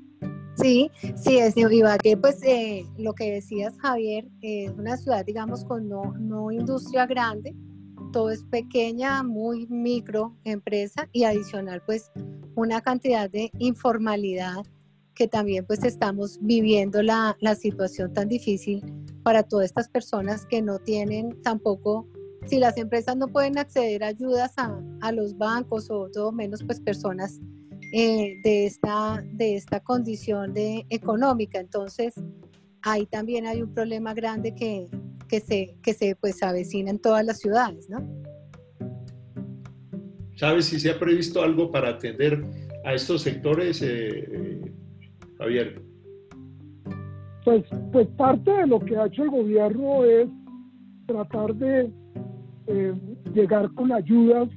Sí, 0.54 0.88
sí, 1.16 1.38
es 1.38 1.54
que 2.00 2.16
pues 2.16 2.40
lo 2.96 3.12
que 3.14 3.32
decías 3.32 3.76
Javier, 3.80 4.28
es 4.40 4.70
una 4.70 4.96
ciudad, 4.96 5.26
digamos, 5.26 5.64
con 5.64 5.88
no, 5.88 6.14
no 6.16 6.52
industria 6.52 7.06
grande, 7.06 7.56
todo 8.12 8.30
es 8.30 8.44
pequeña, 8.44 9.24
muy 9.24 9.66
micro 9.66 10.36
empresa 10.44 11.08
y 11.12 11.24
adicional 11.24 11.82
pues 11.84 12.12
una 12.54 12.80
cantidad 12.80 13.28
de 13.28 13.50
informalidad 13.58 14.64
que 15.16 15.26
también 15.26 15.64
pues 15.66 15.82
estamos 15.82 16.38
viviendo 16.40 17.02
la, 17.02 17.36
la, 17.40 17.56
situación 17.56 18.12
tan 18.12 18.28
difícil 18.28 18.84
para 19.24 19.42
todas 19.42 19.64
estas 19.64 19.88
personas 19.88 20.46
que 20.46 20.62
no 20.62 20.78
tienen 20.78 21.42
tampoco, 21.42 22.06
si 22.46 22.58
las 22.58 22.76
empresas 22.76 23.16
no 23.16 23.26
pueden 23.26 23.58
acceder 23.58 24.04
a 24.04 24.08
ayudas 24.08 24.52
a, 24.58 24.78
a 25.00 25.10
los 25.10 25.36
bancos 25.36 25.90
o 25.90 26.08
todo 26.12 26.30
menos 26.30 26.62
pues 26.62 26.80
personas 26.80 27.40
eh, 27.92 28.40
de, 28.44 28.66
esta, 28.66 29.24
de 29.32 29.56
esta 29.56 29.80
condición 29.80 30.52
de 30.52 30.86
económica. 30.90 31.58
Entonces, 31.58 32.14
ahí 32.82 33.06
también 33.06 33.46
hay 33.46 33.62
un 33.62 33.72
problema 33.72 34.12
grande 34.12 34.54
que, 34.54 34.86
que 35.28 35.40
se, 35.40 35.76
que 35.82 35.94
se 35.94 36.14
pues 36.14 36.42
avecina 36.42 36.90
en 36.90 36.98
todas 36.98 37.24
las 37.24 37.38
ciudades, 37.38 37.88
¿no? 37.88 38.06
¿Sabes 40.34 40.66
si 40.66 40.78
se 40.78 40.90
ha 40.90 40.98
previsto 40.98 41.42
algo 41.42 41.70
para 41.70 41.88
atender 41.88 42.44
a 42.84 42.92
estos 42.92 43.22
sectores? 43.22 43.80
Eh, 43.82 44.65
Javier. 45.38 45.82
Pues, 47.44 47.64
pues 47.92 48.08
parte 48.16 48.50
de 48.50 48.66
lo 48.66 48.80
que 48.80 48.96
ha 48.96 49.06
hecho 49.06 49.22
el 49.22 49.30
gobierno 49.30 50.04
es 50.04 50.28
tratar 51.06 51.54
de 51.54 51.92
eh, 52.66 52.94
llegar 53.32 53.72
con 53.74 53.92
ayudas 53.92 54.48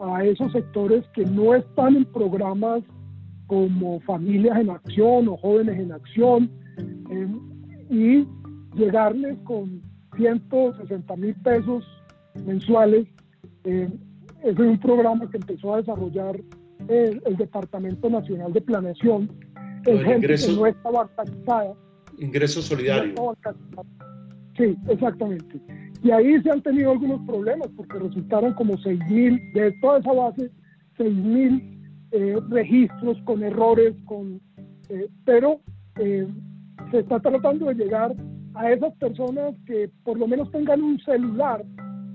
a 0.00 0.24
esos 0.24 0.50
sectores 0.50 1.04
que 1.14 1.24
no 1.24 1.54
están 1.54 1.94
en 1.96 2.04
programas 2.06 2.82
como 3.46 4.00
Familias 4.00 4.58
en 4.58 4.70
Acción 4.70 5.28
o 5.28 5.36
Jóvenes 5.36 5.78
en 5.78 5.92
Acción 5.92 6.50
eh, 7.10 7.28
y 7.90 8.26
llegarles 8.76 9.38
con 9.44 9.80
160 10.16 11.16
mil 11.16 11.34
pesos 11.36 11.84
mensuales. 12.44 13.06
Eh, 13.64 13.88
es 14.42 14.58
un 14.58 14.80
programa 14.80 15.30
que 15.30 15.36
empezó 15.36 15.74
a 15.74 15.76
desarrollar 15.78 16.40
el 16.88 17.36
Departamento 17.36 18.08
Nacional 18.08 18.52
de 18.52 18.62
Planeación 18.62 19.30
es 19.86 20.02
gente 20.02 20.16
ingreso, 20.16 20.48
que 20.48 20.56
no 20.56 20.66
está 20.66 20.90
bancarizada. 20.90 21.74
Ingreso 22.18 22.62
solidario. 22.62 23.14
sí, 24.56 24.76
exactamente. 24.88 25.60
Y 26.02 26.10
ahí 26.10 26.40
se 26.42 26.50
han 26.50 26.62
tenido 26.62 26.92
algunos 26.92 27.20
problemas 27.26 27.68
porque 27.76 27.98
resultaron 27.98 28.54
como 28.54 28.74
6.000, 28.74 29.52
de 29.52 29.72
toda 29.80 29.98
esa 29.98 30.12
base, 30.12 30.50
6.000 30.98 31.80
eh, 32.12 32.36
registros 32.48 33.18
con 33.24 33.42
errores, 33.42 33.94
con, 34.06 34.40
eh, 34.88 35.08
pero 35.24 35.60
eh, 35.98 36.26
se 36.90 37.00
está 37.00 37.20
tratando 37.20 37.66
de 37.66 37.74
llegar 37.74 38.14
a 38.54 38.72
esas 38.72 38.94
personas 38.94 39.54
que 39.66 39.90
por 40.02 40.18
lo 40.18 40.26
menos 40.26 40.50
tengan 40.50 40.82
un 40.82 40.98
celular 41.00 41.64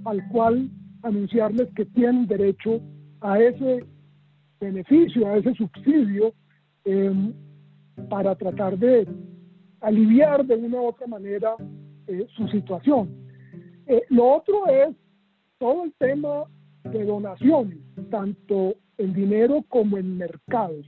al 0.05 0.27
cual 0.29 0.69
anunciarles 1.03 1.69
que 1.75 1.85
tienen 1.85 2.27
derecho 2.27 2.81
a 3.21 3.39
ese 3.39 3.85
beneficio, 4.59 5.27
a 5.27 5.37
ese 5.37 5.53
subsidio, 5.53 6.33
para 8.09 8.35
tratar 8.35 8.77
de 8.77 9.07
aliviar 9.81 10.45
de 10.45 10.55
una 10.55 10.81
u 10.81 10.87
otra 10.87 11.07
manera 11.07 11.55
eh, 12.07 12.25
su 12.35 12.47
situación. 12.47 13.09
Eh, 13.87 14.01
lo 14.09 14.35
otro 14.35 14.67
es 14.67 14.95
todo 15.57 15.83
el 15.83 15.93
tema 15.93 16.45
de 16.83 17.05
donaciones, 17.05 17.79
tanto 18.09 18.75
en 18.97 19.13
dinero 19.13 19.63
como 19.69 19.97
en 19.97 20.17
mercados, 20.17 20.85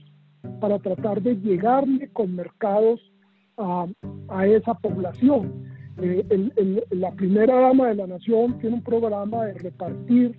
para 0.60 0.78
tratar 0.78 1.22
de 1.22 1.36
llegarle 1.36 2.08
con 2.12 2.34
mercados 2.34 3.00
a, 3.56 3.86
a 4.28 4.46
esa 4.46 4.74
población. 4.74 5.64
Eh, 6.00 6.84
la 6.90 7.10
primera 7.12 7.60
dama 7.60 7.88
de 7.88 7.96
la 7.96 8.06
nación 8.06 8.58
tiene 8.58 8.76
un 8.76 8.82
programa 8.82 9.46
de 9.46 9.54
repartir 9.54 10.38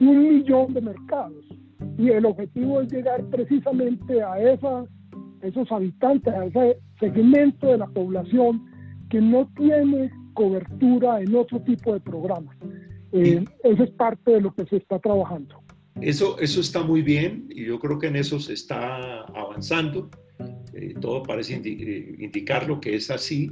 un 0.00 0.22
millón 0.28 0.74
de 0.74 0.82
mercados 0.82 1.44
y 1.96 2.10
el 2.10 2.26
objetivo 2.26 2.80
es 2.80 2.92
llegar 2.92 3.24
precisamente 3.26 4.22
a 4.22 4.38
esa, 4.38 4.84
esos 5.44 5.70
habitantes, 5.70 6.32
a 6.32 6.44
ese 6.46 6.78
segmento 6.98 7.68
de 7.68 7.78
la 7.78 7.86
población 7.86 8.64
que 9.10 9.20
no 9.20 9.48
tiene 9.56 10.10
cobertura 10.34 11.20
en 11.20 11.34
otro 11.34 11.60
tipo 11.62 11.92
de 11.92 12.00
programas. 12.00 12.56
Eh, 13.12 13.44
eso 13.62 13.84
es 13.84 13.90
parte 13.92 14.32
de 14.32 14.40
lo 14.40 14.54
que 14.54 14.66
se 14.66 14.76
está 14.76 14.98
trabajando. 14.98 15.62
Eso, 16.00 16.38
eso 16.40 16.60
está 16.60 16.82
muy 16.82 17.02
bien 17.02 17.46
y 17.50 17.66
yo 17.66 17.78
creo 17.78 17.98
que 17.98 18.08
en 18.08 18.16
eso 18.16 18.40
se 18.40 18.54
está 18.54 19.22
avanzando. 19.22 20.10
Eh, 20.72 20.94
todo 21.00 21.22
parece 21.22 21.54
indicar 21.54 22.66
lo 22.66 22.80
que 22.80 22.96
es 22.96 23.10
así. 23.10 23.50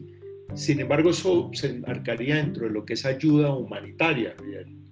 Sin 0.55 0.81
embargo, 0.81 1.11
eso 1.11 1.51
se 1.53 1.71
enmarcaría 1.71 2.37
dentro 2.37 2.67
de 2.67 2.73
lo 2.73 2.85
que 2.85 2.95
es 2.95 3.07
ayuda 3.07 3.55
humanitaria 3.55 4.35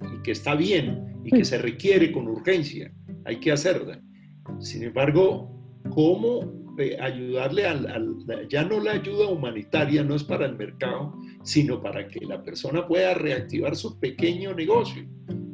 y 0.01 0.23
que 0.23 0.31
está 0.31 0.55
bien 0.55 1.21
y 1.25 1.31
que 1.31 1.45
se 1.45 1.59
requiere 1.59 2.13
con 2.13 2.29
urgencia. 2.29 2.93
Hay 3.25 3.41
que 3.41 3.51
hacerla. 3.51 4.01
Sin 4.61 4.85
embargo, 4.85 5.51
¿cómo 5.91 6.70
ayudarle 7.01 7.67
al, 7.67 8.17
ya 8.49 8.65
no 8.65 8.81
la 8.81 8.93
ayuda 8.93 9.29
humanitaria 9.29 10.03
no 10.03 10.15
es 10.15 10.25
para 10.25 10.47
el 10.47 10.57
mercado, 10.57 11.15
sino 11.43 11.81
para 11.81 12.07
que 12.09 12.21
la 12.25 12.43
persona 12.43 12.87
pueda 12.87 13.15
reactivar 13.15 13.77
su 13.77 13.99
pequeño 13.99 14.55
negocio, 14.55 15.07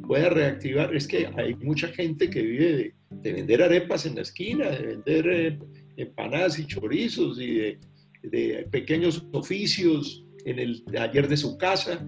pueda 0.07 0.29
reactivar, 0.29 0.95
es 0.95 1.07
que 1.07 1.29
hay 1.35 1.55
mucha 1.55 1.87
gente 1.89 2.29
que 2.29 2.41
vive 2.41 2.93
de, 3.09 3.33
vender 3.33 3.61
arepas 3.61 4.05
en 4.05 4.15
la 4.15 4.21
esquina, 4.21 4.69
de 4.69 4.85
vender 4.85 5.27
eh, 5.27 5.59
empanadas 5.97 6.59
y 6.59 6.65
chorizos 6.65 7.39
y 7.41 7.55
de, 7.55 7.79
de 8.23 8.67
pequeños 8.71 9.25
oficios 9.33 10.23
en 10.45 10.59
el 10.59 10.83
taller 10.85 11.27
de 11.27 11.37
su 11.37 11.57
casa. 11.57 12.07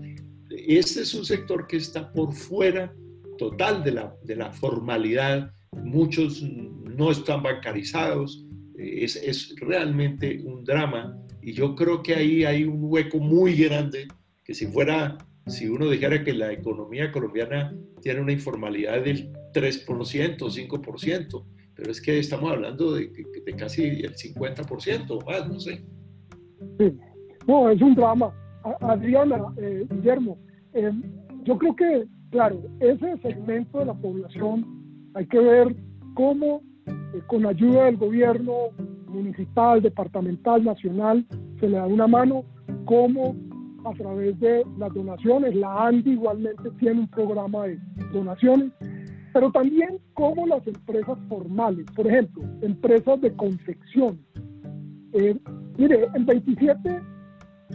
Este 0.50 1.02
es 1.02 1.14
un 1.14 1.26
sector 1.26 1.68
que 1.68 1.78
está 1.78 2.12
por 2.12 2.34
fuera 2.34 2.94
total 3.38 3.84
de 3.84 3.92
la, 3.92 4.16
de 4.24 4.36
la 4.36 4.52
formalidad. 4.52 5.52
Muchos 5.84 6.42
no 6.42 7.12
están 7.12 7.44
bancarizados. 7.44 8.46
Es, 8.80 9.16
es, 9.18 9.56
realmente 9.60 10.42
un 10.44 10.64
drama 10.64 11.18
y 11.42 11.52
yo 11.52 11.76
creo 11.76 12.02
que 12.02 12.16
ahí 12.16 12.46
hay 12.46 12.64
un 12.64 12.80
hueco 12.82 13.20
muy 13.20 13.56
grande 13.56 14.08
que 14.44 14.54
si 14.54 14.68
fuera, 14.68 15.18
si 15.48 15.68
uno 15.68 15.90
dijera 15.90 16.24
que 16.24 16.34
la 16.34 16.52
economía 16.52 17.12
colombiana 17.12 17.76
tiene 18.02 18.22
una 18.22 18.32
informalidad 18.32 19.04
del 19.04 19.34
3%, 19.54 20.38
5%, 20.38 21.46
pero 21.76 21.92
es 21.92 22.02
que 22.02 22.20
estamos 22.20 22.52
hablando 22.52 22.94
de, 22.94 23.12
de 23.46 23.56
casi 23.56 23.84
el 23.84 24.16
50% 24.16 25.06
o 25.10 25.26
más, 25.26 25.48
no 25.48 25.60
sé. 25.60 25.84
Sí. 26.78 26.98
No, 27.48 27.70
es 27.70 27.82
un 27.82 27.96
drama. 27.96 28.34
Adriana, 28.82 29.54
eh, 29.58 29.86
Guillermo, 29.90 30.38
eh, 30.74 30.92
yo 31.44 31.58
creo 31.58 31.76
que, 31.76 32.06
claro, 32.30 32.62
ese 32.80 33.18
segmento 33.22 33.80
de 33.80 33.86
la 33.86 33.94
población 33.94 34.66
hay 35.16 35.26
que 35.28 35.40
ver 35.40 35.76
cómo, 36.14 36.62
eh, 37.14 37.22
con 37.28 37.46
ayuda 37.46 37.86
del 37.86 37.98
gobierno 37.98 38.54
municipal, 39.08 39.82
departamental, 39.82 40.64
nacional, 40.64 41.26
se 41.60 41.68
le 41.68 41.78
da 41.78 41.86
una 41.86 42.08
mano, 42.08 42.44
cómo 42.86 43.36
a 43.86 43.94
través 43.94 44.40
de 44.40 44.66
las 44.78 44.94
donaciones, 44.94 45.56
la 45.56 45.88
ANDI 45.88 46.12
igualmente 46.12 46.70
tiene 46.80 47.02
un 47.02 47.08
programa 47.08 47.68
de 47.68 47.80
donaciones, 48.14 48.72
pero 49.34 49.52
también 49.52 50.00
cómo 50.14 50.46
las 50.48 50.66
empresas 50.68 51.18
formales, 51.30 51.86
por 51.96 52.08
ejemplo, 52.08 52.44
empresas 52.62 53.22
de 53.22 53.32
confección, 53.36 54.20
Mire, 55.78 56.08
el 56.14 56.26
27 56.26 57.02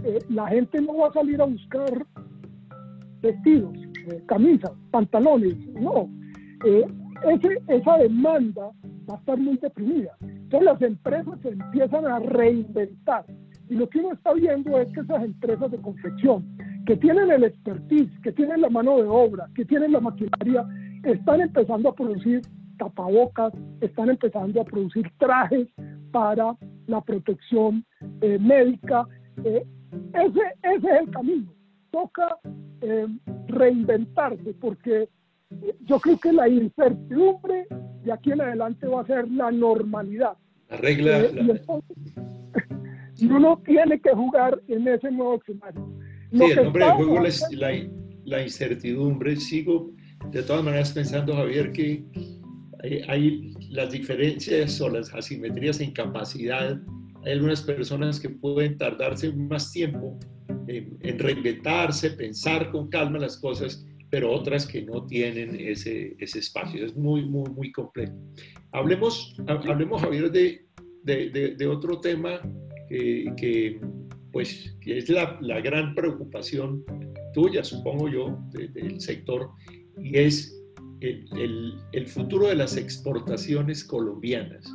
eh, 0.04 0.18
la 0.28 0.48
gente 0.48 0.80
no 0.82 0.98
va 0.98 1.08
a 1.08 1.12
salir 1.12 1.40
a 1.40 1.46
buscar 1.46 2.06
vestidos, 3.22 3.74
eh, 4.08 4.22
camisas, 4.26 4.72
pantalones, 4.90 5.56
no. 5.68 6.10
Eh, 6.66 6.86
esa 7.68 7.96
demanda 7.96 8.70
va 9.08 9.14
a 9.14 9.18
estar 9.18 9.38
muy 9.38 9.56
deprimida. 9.58 10.16
Entonces 10.20 10.64
las 10.64 10.82
empresas 10.82 11.38
se 11.42 11.50
empiezan 11.50 12.06
a 12.06 12.18
reinventar. 12.18 13.24
Y 13.68 13.74
lo 13.74 13.88
que 13.88 14.00
uno 14.00 14.12
está 14.12 14.32
viendo 14.34 14.78
es 14.78 14.92
que 14.92 15.00
esas 15.00 15.24
empresas 15.24 15.70
de 15.70 15.78
confección, 15.78 16.44
que 16.86 16.96
tienen 16.96 17.30
el 17.30 17.44
expertise, 17.44 18.10
que 18.22 18.32
tienen 18.32 18.60
la 18.60 18.68
mano 18.68 18.96
de 18.96 19.08
obra, 19.08 19.48
que 19.54 19.64
tienen 19.64 19.92
la 19.92 20.00
maquinaria, 20.00 20.66
están 21.02 21.40
empezando 21.40 21.88
a 21.88 21.94
producir 21.94 22.42
tapabocas, 22.78 23.52
están 23.80 24.10
empezando 24.10 24.60
a 24.60 24.64
producir 24.64 25.10
trajes 25.18 25.68
para 26.12 26.56
la 26.86 27.00
protección 27.00 27.84
eh, 28.20 28.38
médica. 28.38 29.06
Eh, 29.44 29.64
ese, 30.12 30.40
ese 30.62 30.88
es 30.88 31.00
el 31.00 31.10
camino. 31.10 31.52
Toca 31.90 32.36
eh, 32.80 33.06
reinventarse 33.48 34.54
porque 34.60 35.08
yo 35.86 35.98
creo 36.00 36.18
que 36.18 36.32
la 36.32 36.48
incertidumbre 36.48 37.66
de 38.02 38.12
aquí 38.12 38.32
en 38.32 38.40
adelante 38.40 38.86
va 38.86 39.02
a 39.02 39.06
ser 39.06 39.28
la 39.30 39.50
normalidad. 39.50 40.36
La 40.68 40.76
regla. 40.76 41.22
Y, 43.16 43.26
uno 43.26 43.62
tiene 43.64 44.00
que 44.00 44.10
jugar 44.10 44.60
en 44.66 44.88
ese 44.88 45.08
nuevo 45.08 45.40
escenario. 45.40 45.88
sí, 46.32 46.42
el 46.50 46.64
nombre 46.64 46.84
del 46.84 46.94
juego 46.94 47.24
es 47.24 47.46
la, 47.52 47.70
la, 48.24 48.42
incertidumbre. 48.42 49.36
Sigo 49.36 49.92
de 50.32 50.42
todas 50.42 50.64
maneras 50.64 50.90
pensando, 50.90 51.32
Javier, 51.36 51.70
que 51.70 52.04
hay 53.06 53.54
las 53.70 53.92
diferencias 53.92 54.80
o 54.80 54.88
las 54.88 55.14
asimetrías 55.14 55.80
en 55.80 55.92
capacidad 55.92 56.76
hay 57.24 57.32
algunas 57.32 57.62
personas 57.62 58.20
que 58.20 58.28
pueden 58.28 58.76
tardarse 58.76 59.32
más 59.32 59.72
tiempo 59.72 60.18
en, 60.66 61.18
reinventarse, 61.18 62.10
pensar 62.10 62.70
con 62.70 62.88
calma 62.88 63.18
las 63.18 63.38
cosas, 63.38 63.84
pero 64.14 64.30
otras 64.30 64.64
que 64.64 64.80
no 64.80 65.04
tienen 65.08 65.58
ese, 65.58 66.14
ese 66.20 66.38
espacio. 66.38 66.86
Es 66.86 66.94
muy, 66.94 67.24
muy, 67.24 67.50
muy 67.50 67.72
complejo. 67.72 68.14
Hablemos, 68.70 69.34
hablemos 69.48 70.02
Javier, 70.02 70.30
de, 70.30 70.64
de, 71.02 71.56
de 71.58 71.66
otro 71.66 71.98
tema 71.98 72.40
que, 72.88 73.26
que, 73.36 73.80
pues, 74.30 74.76
que 74.80 74.98
es 74.98 75.08
la, 75.08 75.36
la, 75.40 75.60
gran 75.60 75.96
preocupación 75.96 76.84
tuya, 77.32 77.64
supongo 77.64 78.08
yo, 78.08 78.38
del 78.52 79.00
sector, 79.00 79.50
y 80.00 80.16
es 80.16 80.64
el, 81.00 81.26
el, 81.36 81.74
el 81.90 82.06
futuro 82.06 82.46
de 82.46 82.54
las 82.54 82.76
exportaciones 82.76 83.82
colombianas. 83.82 84.72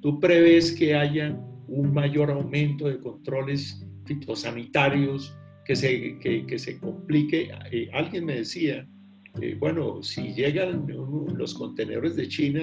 ¿Tú 0.00 0.18
prevés 0.18 0.72
que 0.72 0.96
haya 0.96 1.38
un 1.68 1.94
mayor 1.94 2.32
aumento 2.32 2.88
de 2.88 2.98
controles 2.98 3.80
fitosanitarios, 4.06 5.38
que 5.64 5.76
se, 5.76 6.18
que, 6.18 6.58
se 6.58 6.78
complique. 6.78 7.50
Eh, 7.70 7.88
alguien 7.92 8.24
me 8.24 8.36
decía, 8.36 8.86
eh, 9.40 9.56
bueno, 9.58 10.02
si 10.02 10.34
llegan 10.34 10.86
los 11.34 11.54
contenedores 11.54 12.16
de 12.16 12.28
China 12.28 12.62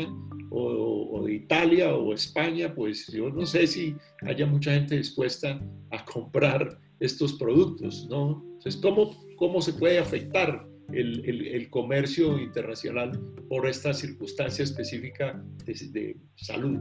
o, 0.52 1.24
de 1.26 1.36
Italia 1.36 1.96
o 1.96 2.14
España, 2.14 2.74
pues 2.74 3.08
yo 3.08 3.30
no 3.30 3.46
sé 3.46 3.68
si 3.68 3.96
haya 4.22 4.46
mucha 4.46 4.74
gente 4.74 4.98
dispuesta 4.98 5.62
a 5.92 6.06
comprar 6.06 6.80
estos 7.00 7.34
productos, 7.34 8.08
¿no? 8.10 8.44
Entonces, 8.56 8.78
¿cómo, 8.78 9.16
cómo 9.38 9.62
se 9.62 9.74
puede 9.74 10.00
afectar 10.00 10.68
el, 10.92 11.24
el, 11.26 11.70
comercio 11.70 12.40
internacional 12.40 13.12
por 13.48 13.68
esta 13.68 13.94
circunstancia 13.94 14.64
específica 14.64 15.42
de, 15.66 15.74
de 15.92 16.18
salud? 16.36 16.80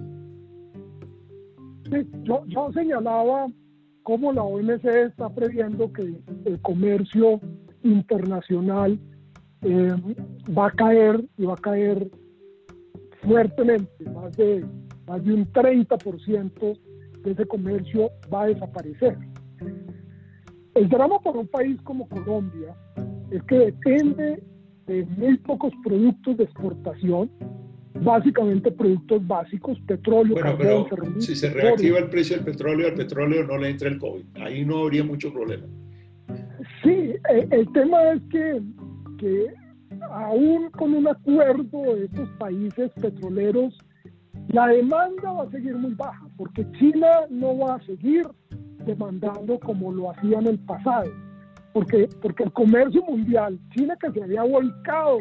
yo, 2.25 2.45
yo 2.47 2.73
señalaba 2.73 3.47
cómo 4.09 4.33
la 4.33 4.43
OMC 4.43 4.87
está 4.87 5.29
previendo 5.29 5.93
que 5.93 6.01
el 6.47 6.59
comercio 6.63 7.43
internacional 7.83 8.99
eh, 9.61 9.93
va 10.57 10.69
a 10.69 10.71
caer 10.71 11.23
y 11.37 11.45
va 11.45 11.53
a 11.53 11.59
caer 11.59 12.11
fuertemente, 13.23 14.09
más 14.09 14.35
de, 14.35 14.65
más 15.07 15.23
de 15.23 15.35
un 15.35 15.53
30% 15.53 16.79
de 17.23 17.31
ese 17.31 17.45
comercio 17.45 18.11
va 18.33 18.45
a 18.45 18.47
desaparecer. 18.47 19.19
El 20.75 20.89
drama 20.89 21.19
para 21.21 21.41
un 21.41 21.49
país 21.49 21.79
como 21.83 22.09
Colombia 22.09 22.75
es 23.31 23.43
que 23.43 23.59
depende 23.59 24.43
de 24.87 25.05
muy 25.19 25.37
pocos 25.37 25.75
productos 25.85 26.39
de 26.39 26.45
exportación 26.45 27.31
básicamente 27.95 28.71
productos 28.71 29.27
básicos, 29.27 29.79
petróleo, 29.81 30.35
bueno, 30.35 30.87
pero 30.89 31.21
si 31.21 31.35
se 31.35 31.51
reactiva 31.51 31.99
el 31.99 32.09
precio 32.09 32.37
del 32.37 32.45
petróleo, 32.45 32.89
al 32.89 32.95
petróleo 32.95 33.45
no 33.45 33.59
le 33.59 33.71
entra 33.71 33.89
el 33.89 33.99
COVID. 33.99 34.25
Ahí 34.41 34.65
no 34.65 34.79
habría 34.79 35.05
mucho 35.05 35.33
problema. 35.33 35.67
Sí, 36.83 37.15
eh, 37.31 37.49
el 37.51 37.73
tema 37.73 38.13
es 38.13 38.23
que, 38.31 38.63
que 39.19 39.47
aún 40.11 40.71
con 40.71 40.95
un 40.95 41.09
acuerdo 41.09 41.95
de 41.95 42.05
estos 42.05 42.29
países 42.39 42.91
petroleros, 43.01 43.77
la 44.49 44.69
demanda 44.69 45.33
va 45.33 45.45
a 45.45 45.51
seguir 45.51 45.77
muy 45.77 45.95
baja, 45.95 46.27
porque 46.37 46.67
China 46.79 47.09
no 47.31 47.59
va 47.59 47.77
a 47.77 47.83
seguir 47.85 48.27
demandando 48.85 49.59
como 49.61 49.93
lo 49.93 50.11
hacía 50.11 50.39
en 50.39 50.47
el 50.47 50.59
pasado. 50.61 51.11
porque, 51.73 52.09
porque 52.23 52.45
el 52.45 52.53
comercio 52.53 53.03
mundial, 53.03 53.59
China 53.75 53.97
que 54.01 54.11
se 54.11 54.23
había 54.23 54.43
volcado 54.43 55.19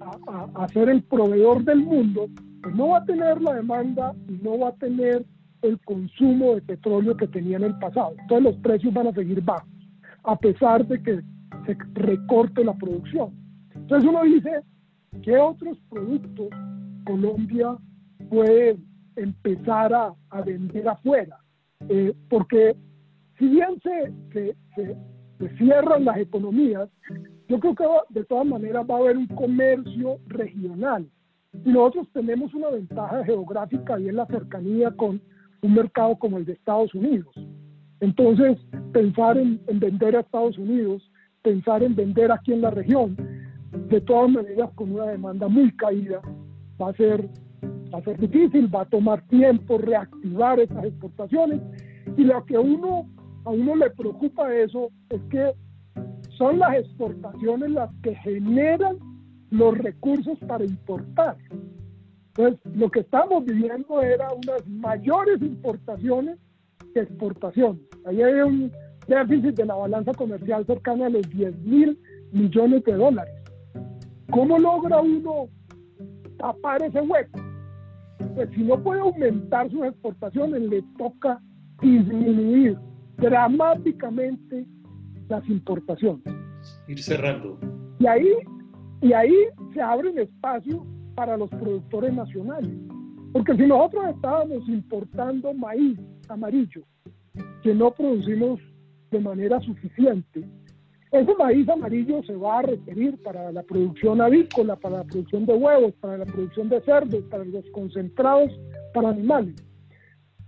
a, 0.00 0.48
a, 0.54 0.68
ser 0.68 0.88
el 0.88 1.02
proveedor 1.02 1.64
del 1.64 1.80
mundo, 1.80 2.28
pues 2.62 2.74
no 2.74 2.88
va 2.88 2.98
a 2.98 3.04
tener 3.04 3.40
la 3.40 3.54
demanda 3.54 4.14
y 4.28 4.32
no 4.42 4.58
va 4.58 4.68
a 4.68 4.74
tener 4.76 5.24
el 5.62 5.78
consumo 5.80 6.54
de 6.54 6.62
petróleo 6.62 7.16
que 7.16 7.28
tenía 7.28 7.56
en 7.58 7.64
el 7.64 7.78
pasado. 7.78 8.14
Entonces 8.18 8.44
los 8.44 8.56
precios 8.62 8.94
van 8.94 9.08
a 9.08 9.12
seguir 9.12 9.42
bajos, 9.42 9.68
a 10.24 10.36
pesar 10.36 10.86
de 10.86 11.02
que 11.02 11.20
se 11.66 11.76
recorte 11.94 12.64
la 12.64 12.74
producción. 12.74 13.30
Entonces 13.74 14.08
uno 14.08 14.22
dice, 14.24 14.62
¿qué 15.22 15.36
otros 15.36 15.78
productos 15.88 16.48
Colombia 17.04 17.76
puede 18.28 18.78
empezar 19.16 19.92
a, 19.92 20.14
a 20.30 20.42
vender 20.42 20.88
afuera? 20.88 21.38
Eh, 21.88 22.14
porque 22.28 22.76
si 23.38 23.48
bien 23.48 23.80
se, 23.82 24.12
se, 24.32 24.56
se, 24.76 25.56
cierran 25.56 26.04
las 26.04 26.18
economías, 26.18 26.88
yo 27.50 27.58
creo 27.58 27.74
que 27.74 27.84
de 28.10 28.24
todas 28.26 28.46
maneras 28.46 28.86
va 28.88 28.94
a 28.94 28.98
haber 28.98 29.16
un 29.16 29.26
comercio 29.26 30.18
regional. 30.28 31.04
Y 31.64 31.70
nosotros 31.70 32.06
tenemos 32.12 32.54
una 32.54 32.70
ventaja 32.70 33.24
geográfica 33.24 33.98
y 33.98 34.06
es 34.06 34.14
la 34.14 34.24
cercanía 34.26 34.92
con 34.92 35.20
un 35.62 35.74
mercado 35.74 36.16
como 36.16 36.38
el 36.38 36.44
de 36.44 36.52
Estados 36.52 36.94
Unidos. 36.94 37.34
Entonces, 37.98 38.56
pensar 38.92 39.36
en, 39.36 39.60
en, 39.66 39.80
vender 39.80 40.14
a 40.14 40.20
Estados 40.20 40.56
Unidos, 40.58 41.02
pensar 41.42 41.82
en 41.82 41.96
vender 41.96 42.30
aquí 42.30 42.52
en 42.52 42.60
la 42.60 42.70
región, 42.70 43.16
de 43.88 44.00
todas 44.00 44.30
maneras 44.30 44.70
con 44.76 44.92
una 44.92 45.06
demanda 45.06 45.48
muy 45.48 45.72
caída, 45.72 46.20
va 46.80 46.90
a 46.90 46.94
ser, 46.94 47.28
va 47.92 47.98
a 47.98 48.04
ser 48.04 48.16
difícil, 48.20 48.72
va 48.72 48.82
a 48.82 48.88
tomar 48.88 49.26
tiempo 49.26 49.76
reactivar 49.76 50.60
esas 50.60 50.84
exportaciones. 50.84 51.60
Y 52.16 52.22
lo 52.22 52.46
que 52.46 52.56
uno, 52.56 53.10
a 53.44 53.50
uno 53.50 53.74
le 53.74 53.90
preocupa 53.90 54.54
eso 54.54 54.90
es 55.08 55.20
que 55.30 55.52
son 56.40 56.58
las 56.58 56.74
exportaciones 56.74 57.70
las 57.70 57.90
que 58.02 58.14
generan 58.14 58.96
los 59.50 59.76
recursos 59.76 60.38
para 60.48 60.64
importar. 60.64 61.36
Entonces, 62.28 62.58
lo 62.74 62.90
que 62.90 63.00
estamos 63.00 63.44
viviendo 63.44 64.00
era 64.00 64.26
unas 64.32 64.66
mayores 64.66 65.42
importaciones 65.42 66.38
que 66.94 67.00
exportaciones. 67.00 67.82
Ahí 68.06 68.22
hay 68.22 68.40
un 68.40 68.72
déficit 69.06 69.54
de 69.54 69.66
la 69.66 69.74
balanza 69.74 70.14
comercial 70.14 70.64
cercano 70.64 71.04
a 71.04 71.10
los 71.10 71.28
10 71.28 71.58
mil 71.58 71.98
millones 72.32 72.84
de 72.84 72.94
dólares. 72.94 73.34
¿Cómo 74.30 74.58
logra 74.58 74.98
uno 75.02 75.46
tapar 76.38 76.82
ese 76.82 77.02
hueco? 77.02 77.38
Pues 78.34 78.48
si 78.54 78.62
no 78.62 78.82
puede 78.82 79.00
aumentar 79.00 79.70
sus 79.70 79.84
exportaciones, 79.84 80.62
le 80.62 80.82
toca 80.96 81.38
disminuir 81.82 82.78
dramáticamente 83.18 84.64
las 85.30 85.48
importaciones. 85.48 86.24
Ir 86.88 87.02
cerrando. 87.02 87.58
Y 87.98 88.06
ahí, 88.06 88.28
y 89.00 89.12
ahí 89.12 89.34
se 89.72 89.80
abre 89.80 90.10
un 90.10 90.18
espacio 90.18 90.84
para 91.14 91.36
los 91.36 91.48
productores 91.50 92.12
nacionales. 92.12 92.70
Porque 93.32 93.54
si 93.56 93.62
nosotros 93.66 94.04
estábamos 94.14 94.68
importando 94.68 95.54
maíz 95.54 95.98
amarillo, 96.28 96.82
que 97.62 97.74
no 97.74 97.92
producimos 97.92 98.60
de 99.10 99.20
manera 99.20 99.60
suficiente, 99.60 100.44
ese 101.12 101.34
maíz 101.34 101.68
amarillo 101.68 102.22
se 102.24 102.34
va 102.34 102.60
a 102.60 102.62
requerir 102.62 103.20
para 103.22 103.50
la 103.50 103.62
producción 103.62 104.20
avícola, 104.20 104.76
para 104.76 104.98
la 104.98 105.04
producción 105.04 105.44
de 105.46 105.54
huevos, 105.54 105.92
para 106.00 106.18
la 106.18 106.24
producción 106.24 106.68
de 106.68 106.80
cerdos, 106.82 107.24
para 107.24 107.44
los 107.44 107.68
concentrados 107.70 108.50
para 108.94 109.10
animales. 109.10 109.54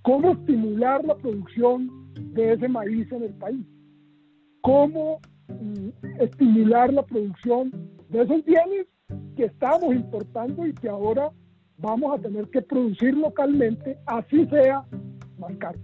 ¿Cómo 0.02 0.32
estimular 0.32 1.04
la 1.04 1.16
producción 1.16 1.88
de 2.34 2.52
ese 2.52 2.68
maíz 2.68 3.10
en 3.12 3.24
el 3.24 3.34
país? 3.34 3.66
¿Cómo 4.62 5.20
mm, 5.48 6.20
estimular 6.20 6.92
la 6.92 7.03
producción 7.03 7.70
de 8.09 8.22
esos 8.22 8.44
bienes 8.44 8.87
que 9.37 9.44
estamos 9.44 9.94
importando 9.94 10.66
y 10.66 10.72
que 10.72 10.88
ahora 10.88 11.31
vamos 11.79 12.18
a 12.18 12.22
tener 12.22 12.48
que 12.48 12.62
producir 12.62 13.16
localmente, 13.16 13.98
así 14.07 14.46
sea 14.46 14.85
más 15.38 15.57
caro, 15.59 15.79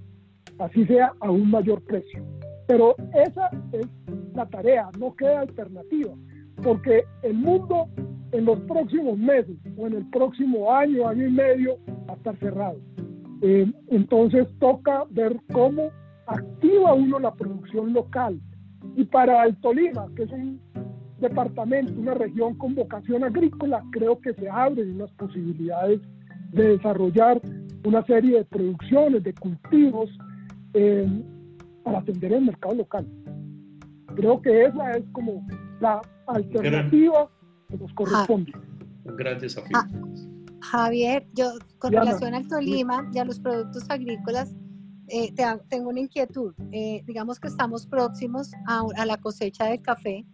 así 0.59 0.87
sea 0.87 1.13
a 1.21 1.31
un 1.31 1.51
mayor 1.51 1.83
precio? 1.85 2.25
Pero 2.67 2.95
esa 3.15 3.51
es 3.73 3.87
la 4.35 4.47
tarea, 4.47 4.91
no 4.99 5.15
queda 5.17 5.41
alternativa, 5.41 6.15
porque 6.63 7.05
el 7.23 7.35
mundo 7.35 7.89
en 8.33 8.45
los 8.45 8.61
próximos 8.61 9.19
meses 9.19 9.57
o 9.77 9.87
en 9.87 9.95
el 9.95 10.07
próximo 10.11 10.71
año, 10.73 11.09
año 11.09 11.27
y 11.27 11.33
medio, 11.33 11.79
va 12.09 12.15
a 12.15 12.17
estar 12.17 12.39
cerrado. 12.39 12.79
Eh, 13.43 13.67
entonces 13.89 14.47
toca 14.59 15.05
ver 15.11 15.37
cómo 15.53 15.91
activa 16.27 16.93
uno 16.95 17.19
la 17.19 17.35
producción 17.35 17.93
local. 17.93 18.41
Y 18.99 19.05
para 19.05 19.45
el 19.45 19.57
Tolima, 19.59 20.09
que 20.17 20.25
es 20.25 20.33
un 20.33 20.61
departamento, 21.21 21.93
una 21.93 22.15
región 22.15 22.59
con 22.59 22.75
vocación 22.75 23.23
agrícola, 23.23 23.81
creo 23.93 24.21
que 24.21 24.35
se 24.35 24.51
abren 24.51 24.97
unas 24.97 25.13
posibilidades 25.13 26.01
de 26.51 26.71
desarrollar 26.77 27.41
una 27.85 28.05
serie 28.07 28.39
de 28.39 28.45
producciones, 28.47 29.23
de 29.23 29.33
cultivos, 29.35 30.11
eh, 30.75 31.09
para 31.85 32.01
atender 32.01 32.33
el 32.33 32.47
mercado 32.47 32.75
local. 32.75 33.07
Creo 34.17 34.43
que 34.43 34.65
esa 34.65 34.91
es 34.91 35.05
como 35.13 35.47
la 35.79 36.01
alternativa 36.27 37.31
que 37.69 37.77
nos 37.77 37.93
corresponde. 37.93 38.53
Un 39.05 39.17
gran 39.17 39.39
desafío. 39.39 39.79
Javier, 40.61 41.25
yo 41.35 41.53
con 41.79 41.93
relación 41.93 42.35
al 42.35 42.49
Tolima 42.49 43.09
y 43.15 43.19
a 43.21 43.25
los 43.25 43.39
productos 43.39 43.89
agrícolas, 43.89 44.57
eh, 45.09 45.33
tengo 45.69 45.91
una 45.91 46.01
inquietud. 46.01 46.55
Eh, 46.73 47.03
digamos 47.07 47.41
que 47.41 47.49
estamos 47.49 47.87
próximos 47.87 48.53
a, 48.67 48.83
a, 48.97 49.07
la 49.07 49.17
cosecha 49.19 49.67
del 49.67 49.83
café, 49.83 50.25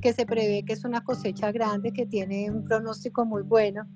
que 0.00 0.12
se 0.12 0.26
prevé 0.26 0.64
que 0.64 0.72
es 0.72 0.84
una 0.84 1.02
cosecha 1.04 1.52
grande, 1.52 1.92
que 1.92 2.06
tiene 2.06 2.50
un 2.50 2.64
pronóstico 2.64 3.24
muy 3.24 3.42
bueno. 3.42 3.86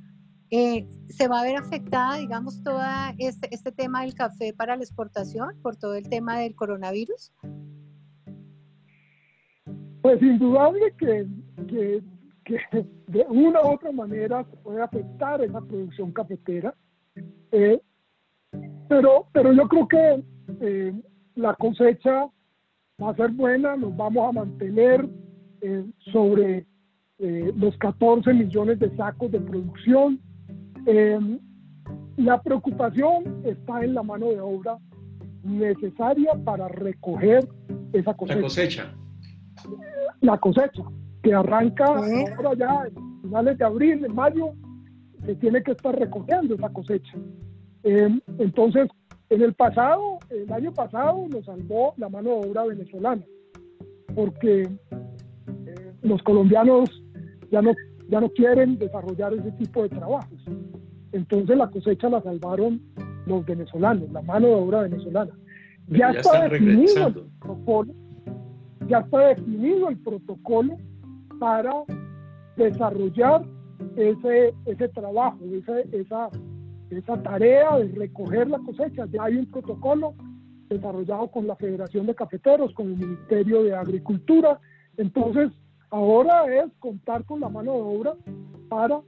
Eh, 0.51 0.87
¿Se 1.09 1.27
va 1.27 1.41
a 1.41 1.45
ver 1.45 1.57
afectada, 1.57 2.19
digamos, 2.19 2.63
todo 2.63 2.81
este, 3.19 3.53
este 3.53 3.73
tema 3.73 4.03
del 4.03 4.15
café 4.15 4.53
para 4.53 4.77
la 4.77 4.83
exportación 4.83 5.61
por 5.61 5.77
todo 5.77 5.95
el 5.97 6.09
tema 6.09 6.39
del 6.39 6.55
coronavirus? 6.55 7.33
Pues 10.03 10.23
indudable 10.23 10.95
que, 10.99 11.27
que, 11.67 12.03
que 12.45 12.87
de 13.09 13.27
una 13.29 13.61
u 13.63 13.75
otra 13.75 13.91
manera 13.91 14.45
puede 14.63 14.81
afectar 14.81 15.43
esa 15.43 15.61
producción 15.61 16.13
cafetera, 16.13 16.73
eh, 17.51 17.81
pero, 18.89 19.27
pero 19.33 19.53
yo 19.53 19.69
creo 19.69 19.89
que 19.89 20.25
eh, 20.61 20.93
la 21.35 21.55
cosecha 21.55 22.29
va 23.03 23.11
a 23.11 23.17
ser 23.17 23.31
buena, 23.31 23.77
nos 23.77 23.97
vamos 23.97 24.29
a 24.29 24.33
mantener 24.33 25.09
sobre 26.13 26.67
los 27.19 27.77
14 27.79 28.33
millones 28.35 28.79
de 28.79 28.95
sacos 28.95 29.33
de 29.33 29.41
producción 29.41 30.21
eh, 30.87 31.19
la 32.17 32.41
preocupación 32.41 33.43
está 33.45 33.85
en 33.85 33.95
la 33.95 34.03
mano 34.03 34.27
de 34.29 34.41
obra 34.41 34.79
necesaria 35.43 36.33
para 36.45 36.69
recoger 36.69 37.47
esa 37.93 38.15
cosecha. 38.15 38.37
La 38.37 38.43
cosecha. 38.43 38.95
La 40.21 40.39
cosecha, 40.39 40.83
que 41.23 41.35
arranca 41.35 41.85
ahora 41.87 42.55
ya 42.57 42.85
en 42.87 43.23
finales 43.23 43.59
de 43.59 43.65
abril, 43.65 44.05
en 44.05 44.15
mayo, 44.15 44.53
se 45.25 45.35
tiene 45.37 45.63
que 45.63 45.73
estar 45.73 45.95
recogiendo 45.99 46.55
esa 46.55 46.69
cosecha. 46.73 47.19
Eh, 47.89 48.21
entonces, 48.39 48.89
en 49.31 49.43
el 49.43 49.55
pasado, 49.55 50.19
el 50.31 50.53
año 50.53 50.73
pasado, 50.73 51.25
nos 51.29 51.45
salvó 51.45 51.95
la 51.97 52.09
mano 52.09 52.31
de 52.31 52.49
obra 52.49 52.65
venezolana, 52.65 53.23
porque 54.13 54.63
eh, 54.63 55.93
los 56.03 56.21
colombianos 56.25 56.91
ya 57.53 57.63
no, 57.63 57.73
ya 58.09 58.21
no 58.21 58.29
quieren 58.31 58.77
desarrollar 58.77 59.35
ese 59.35 59.53
tipo 59.53 59.85
de 59.85 59.91
trabajos. 59.91 60.41
Entonces 61.13 61.57
la 61.57 61.71
cosecha 61.71 62.09
la 62.09 62.21
salvaron 62.23 62.83
los 63.27 63.47
venezolanos, 63.47 64.11
la 64.11 64.23
mano 64.23 64.49
de 64.49 64.55
obra 64.55 64.83
venezolana. 64.83 65.33
Ya, 65.87 66.11
está 66.11 66.49
definido 66.49 67.07
el 67.07 67.15
protocolo, 67.39 67.95
ya 68.89 68.99
está 68.99 69.29
definido 69.29 69.89
el 69.91 69.99
protocolo 69.99 70.77
para 71.39 71.85
desarrollar 72.57 73.47
ese, 73.95 74.55
ese 74.65 74.89
trabajo, 74.89 75.39
esa, 75.53 75.79
esa 75.93 76.31
tarea 77.23 77.79
de 77.79 77.89
recoger 77.95 78.49
la 78.49 78.59
cosecha. 78.59 79.07
Ya 79.11 79.25
hay 79.25 79.37
un 79.37 79.47
protocolo 79.47 80.15
desarrollado 80.69 81.31
con 81.31 81.47
la 81.47 81.57
Federación 81.57 82.07
de 82.07 82.15
Cafeteros, 82.15 82.73
con 82.75 82.89
el 82.89 82.97
Ministerio 82.97 83.63
de 83.63 83.75
Agricultura. 83.75 84.59
Entonces, 84.97 85.51
ahora 85.91 86.45
es 86.47 86.73
contar 86.79 87.25
con 87.25 87.41
la 87.41 87.49
mano 87.49 87.75
de 87.75 87.81
obra 87.81 88.15
para 88.69 89.01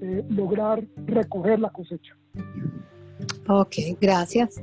eh, 0.00 0.24
lograr 0.30 0.82
recoger 1.06 1.60
la 1.60 1.70
cosecha. 1.70 2.16
Ok, 3.48 3.76
gracias. 4.00 4.60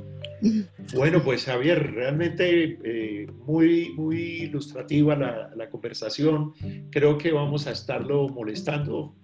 Bueno, 0.96 1.22
pues 1.24 1.46
Javier, 1.46 1.94
realmente 1.94 2.80
eh, 2.84 3.28
muy, 3.46 3.94
muy 3.96 4.18
ilustrativa 4.44 5.16
la, 5.16 5.52
la, 5.56 5.70
conversación. 5.70 6.54
Creo 6.90 7.18
que 7.20 7.32
vamos 7.32 7.68
a 7.68 7.72
estarlo 7.72 8.28
molestando 8.28 9.16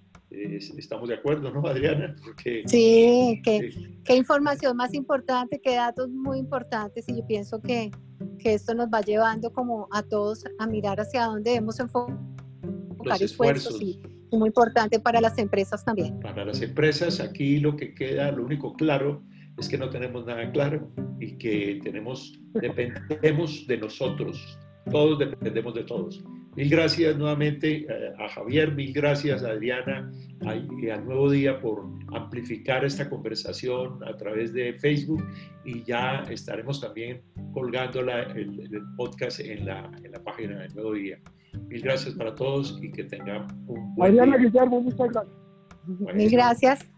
estamos 0.77 1.09
de 1.09 1.15
acuerdo, 1.15 1.51
¿no, 1.51 1.65
Adriana? 1.67 2.15
Porque, 2.23 2.63
sí, 2.65 3.41
qué, 3.43 3.71
qué 4.03 4.15
información 4.15 4.75
más 4.77 4.93
importante, 4.93 5.59
qué 5.61 5.75
datos 5.75 6.09
muy 6.09 6.39
importantes 6.39 7.05
y 7.07 7.17
yo 7.17 7.25
pienso 7.25 7.61
que, 7.61 7.91
que, 8.39 8.53
esto 8.53 8.73
nos 8.73 8.88
va 8.88 9.01
llevando 9.01 9.51
como 9.51 9.88
a 9.91 10.03
todos 10.03 10.43
a 10.59 10.67
mirar 10.67 10.99
hacia 10.99 11.25
dónde 11.25 11.51
debemos 11.51 11.79
enfocar 11.79 12.17
esfuerzos, 13.19 13.81
y, 13.81 13.99
muy 14.31 14.47
importante 14.47 14.99
para 14.99 15.21
las 15.21 15.38
empresas 15.38 15.85
también. 15.85 16.19
Para 16.19 16.45
las 16.45 16.61
empresas 16.61 17.19
aquí 17.19 17.59
lo 17.59 17.75
que 17.75 17.93
queda, 17.93 18.31
lo 18.31 18.43
único 18.43 18.73
claro 18.73 19.23
es 19.57 19.69
que 19.69 19.77
no 19.77 19.89
tenemos 19.89 20.25
nada 20.25 20.51
claro 20.51 20.91
y 21.19 21.38
que 21.38 21.79
tenemos, 21.83 22.39
dependemos 22.53 23.65
de 23.67 23.77
nosotros, 23.77 24.59
todos 24.91 25.17
dependemos 25.17 25.73
de 25.73 25.83
todos. 25.83 26.23
Mil 26.58 26.72
gracias 26.72 27.16
nuevamente 27.16 27.86
eh, 27.88 28.14
a 28.18 28.28
Javier, 28.30 28.74
mil 28.74 28.91
gracias 28.91 29.43
a 29.43 29.49
Adriana 29.49 30.12
y 30.82 30.89
al 30.89 31.05
Nuevo 31.05 31.30
Día 31.30 31.62
por 31.62 31.86
amplificar 32.12 32.84
esta 32.84 33.08
conversación 33.08 34.03
a 34.03 34.18
través 34.18 34.53
de 34.53 34.74
Facebook 34.74 35.24
y 35.66 35.84
ya 35.84 36.24
estaremos 36.32 36.82
también 36.82 37.22
colgando 37.53 37.99
el, 37.99 38.60
el, 38.60 38.82
podcast 38.95 39.39
en 39.39 39.68
la, 39.68 39.88
en 40.03 40.12
la 40.12 40.24
página 40.24 40.62
del 40.62 40.74
Nuevo 40.74 40.93
Día. 40.93 41.20
Mil 41.70 41.82
gracias 41.84 42.16
para 42.16 42.34
todos 42.34 42.80
y 42.82 42.91
que 42.91 43.03
tengan 43.03 43.45
un 43.68 43.93
buen 43.93 44.20
Adriana 44.20 44.38
Guillermo, 44.38 44.82
muchas 44.82 45.12
gracias. 45.12 45.36
Mil 46.16 46.32
gracias. 46.32 46.96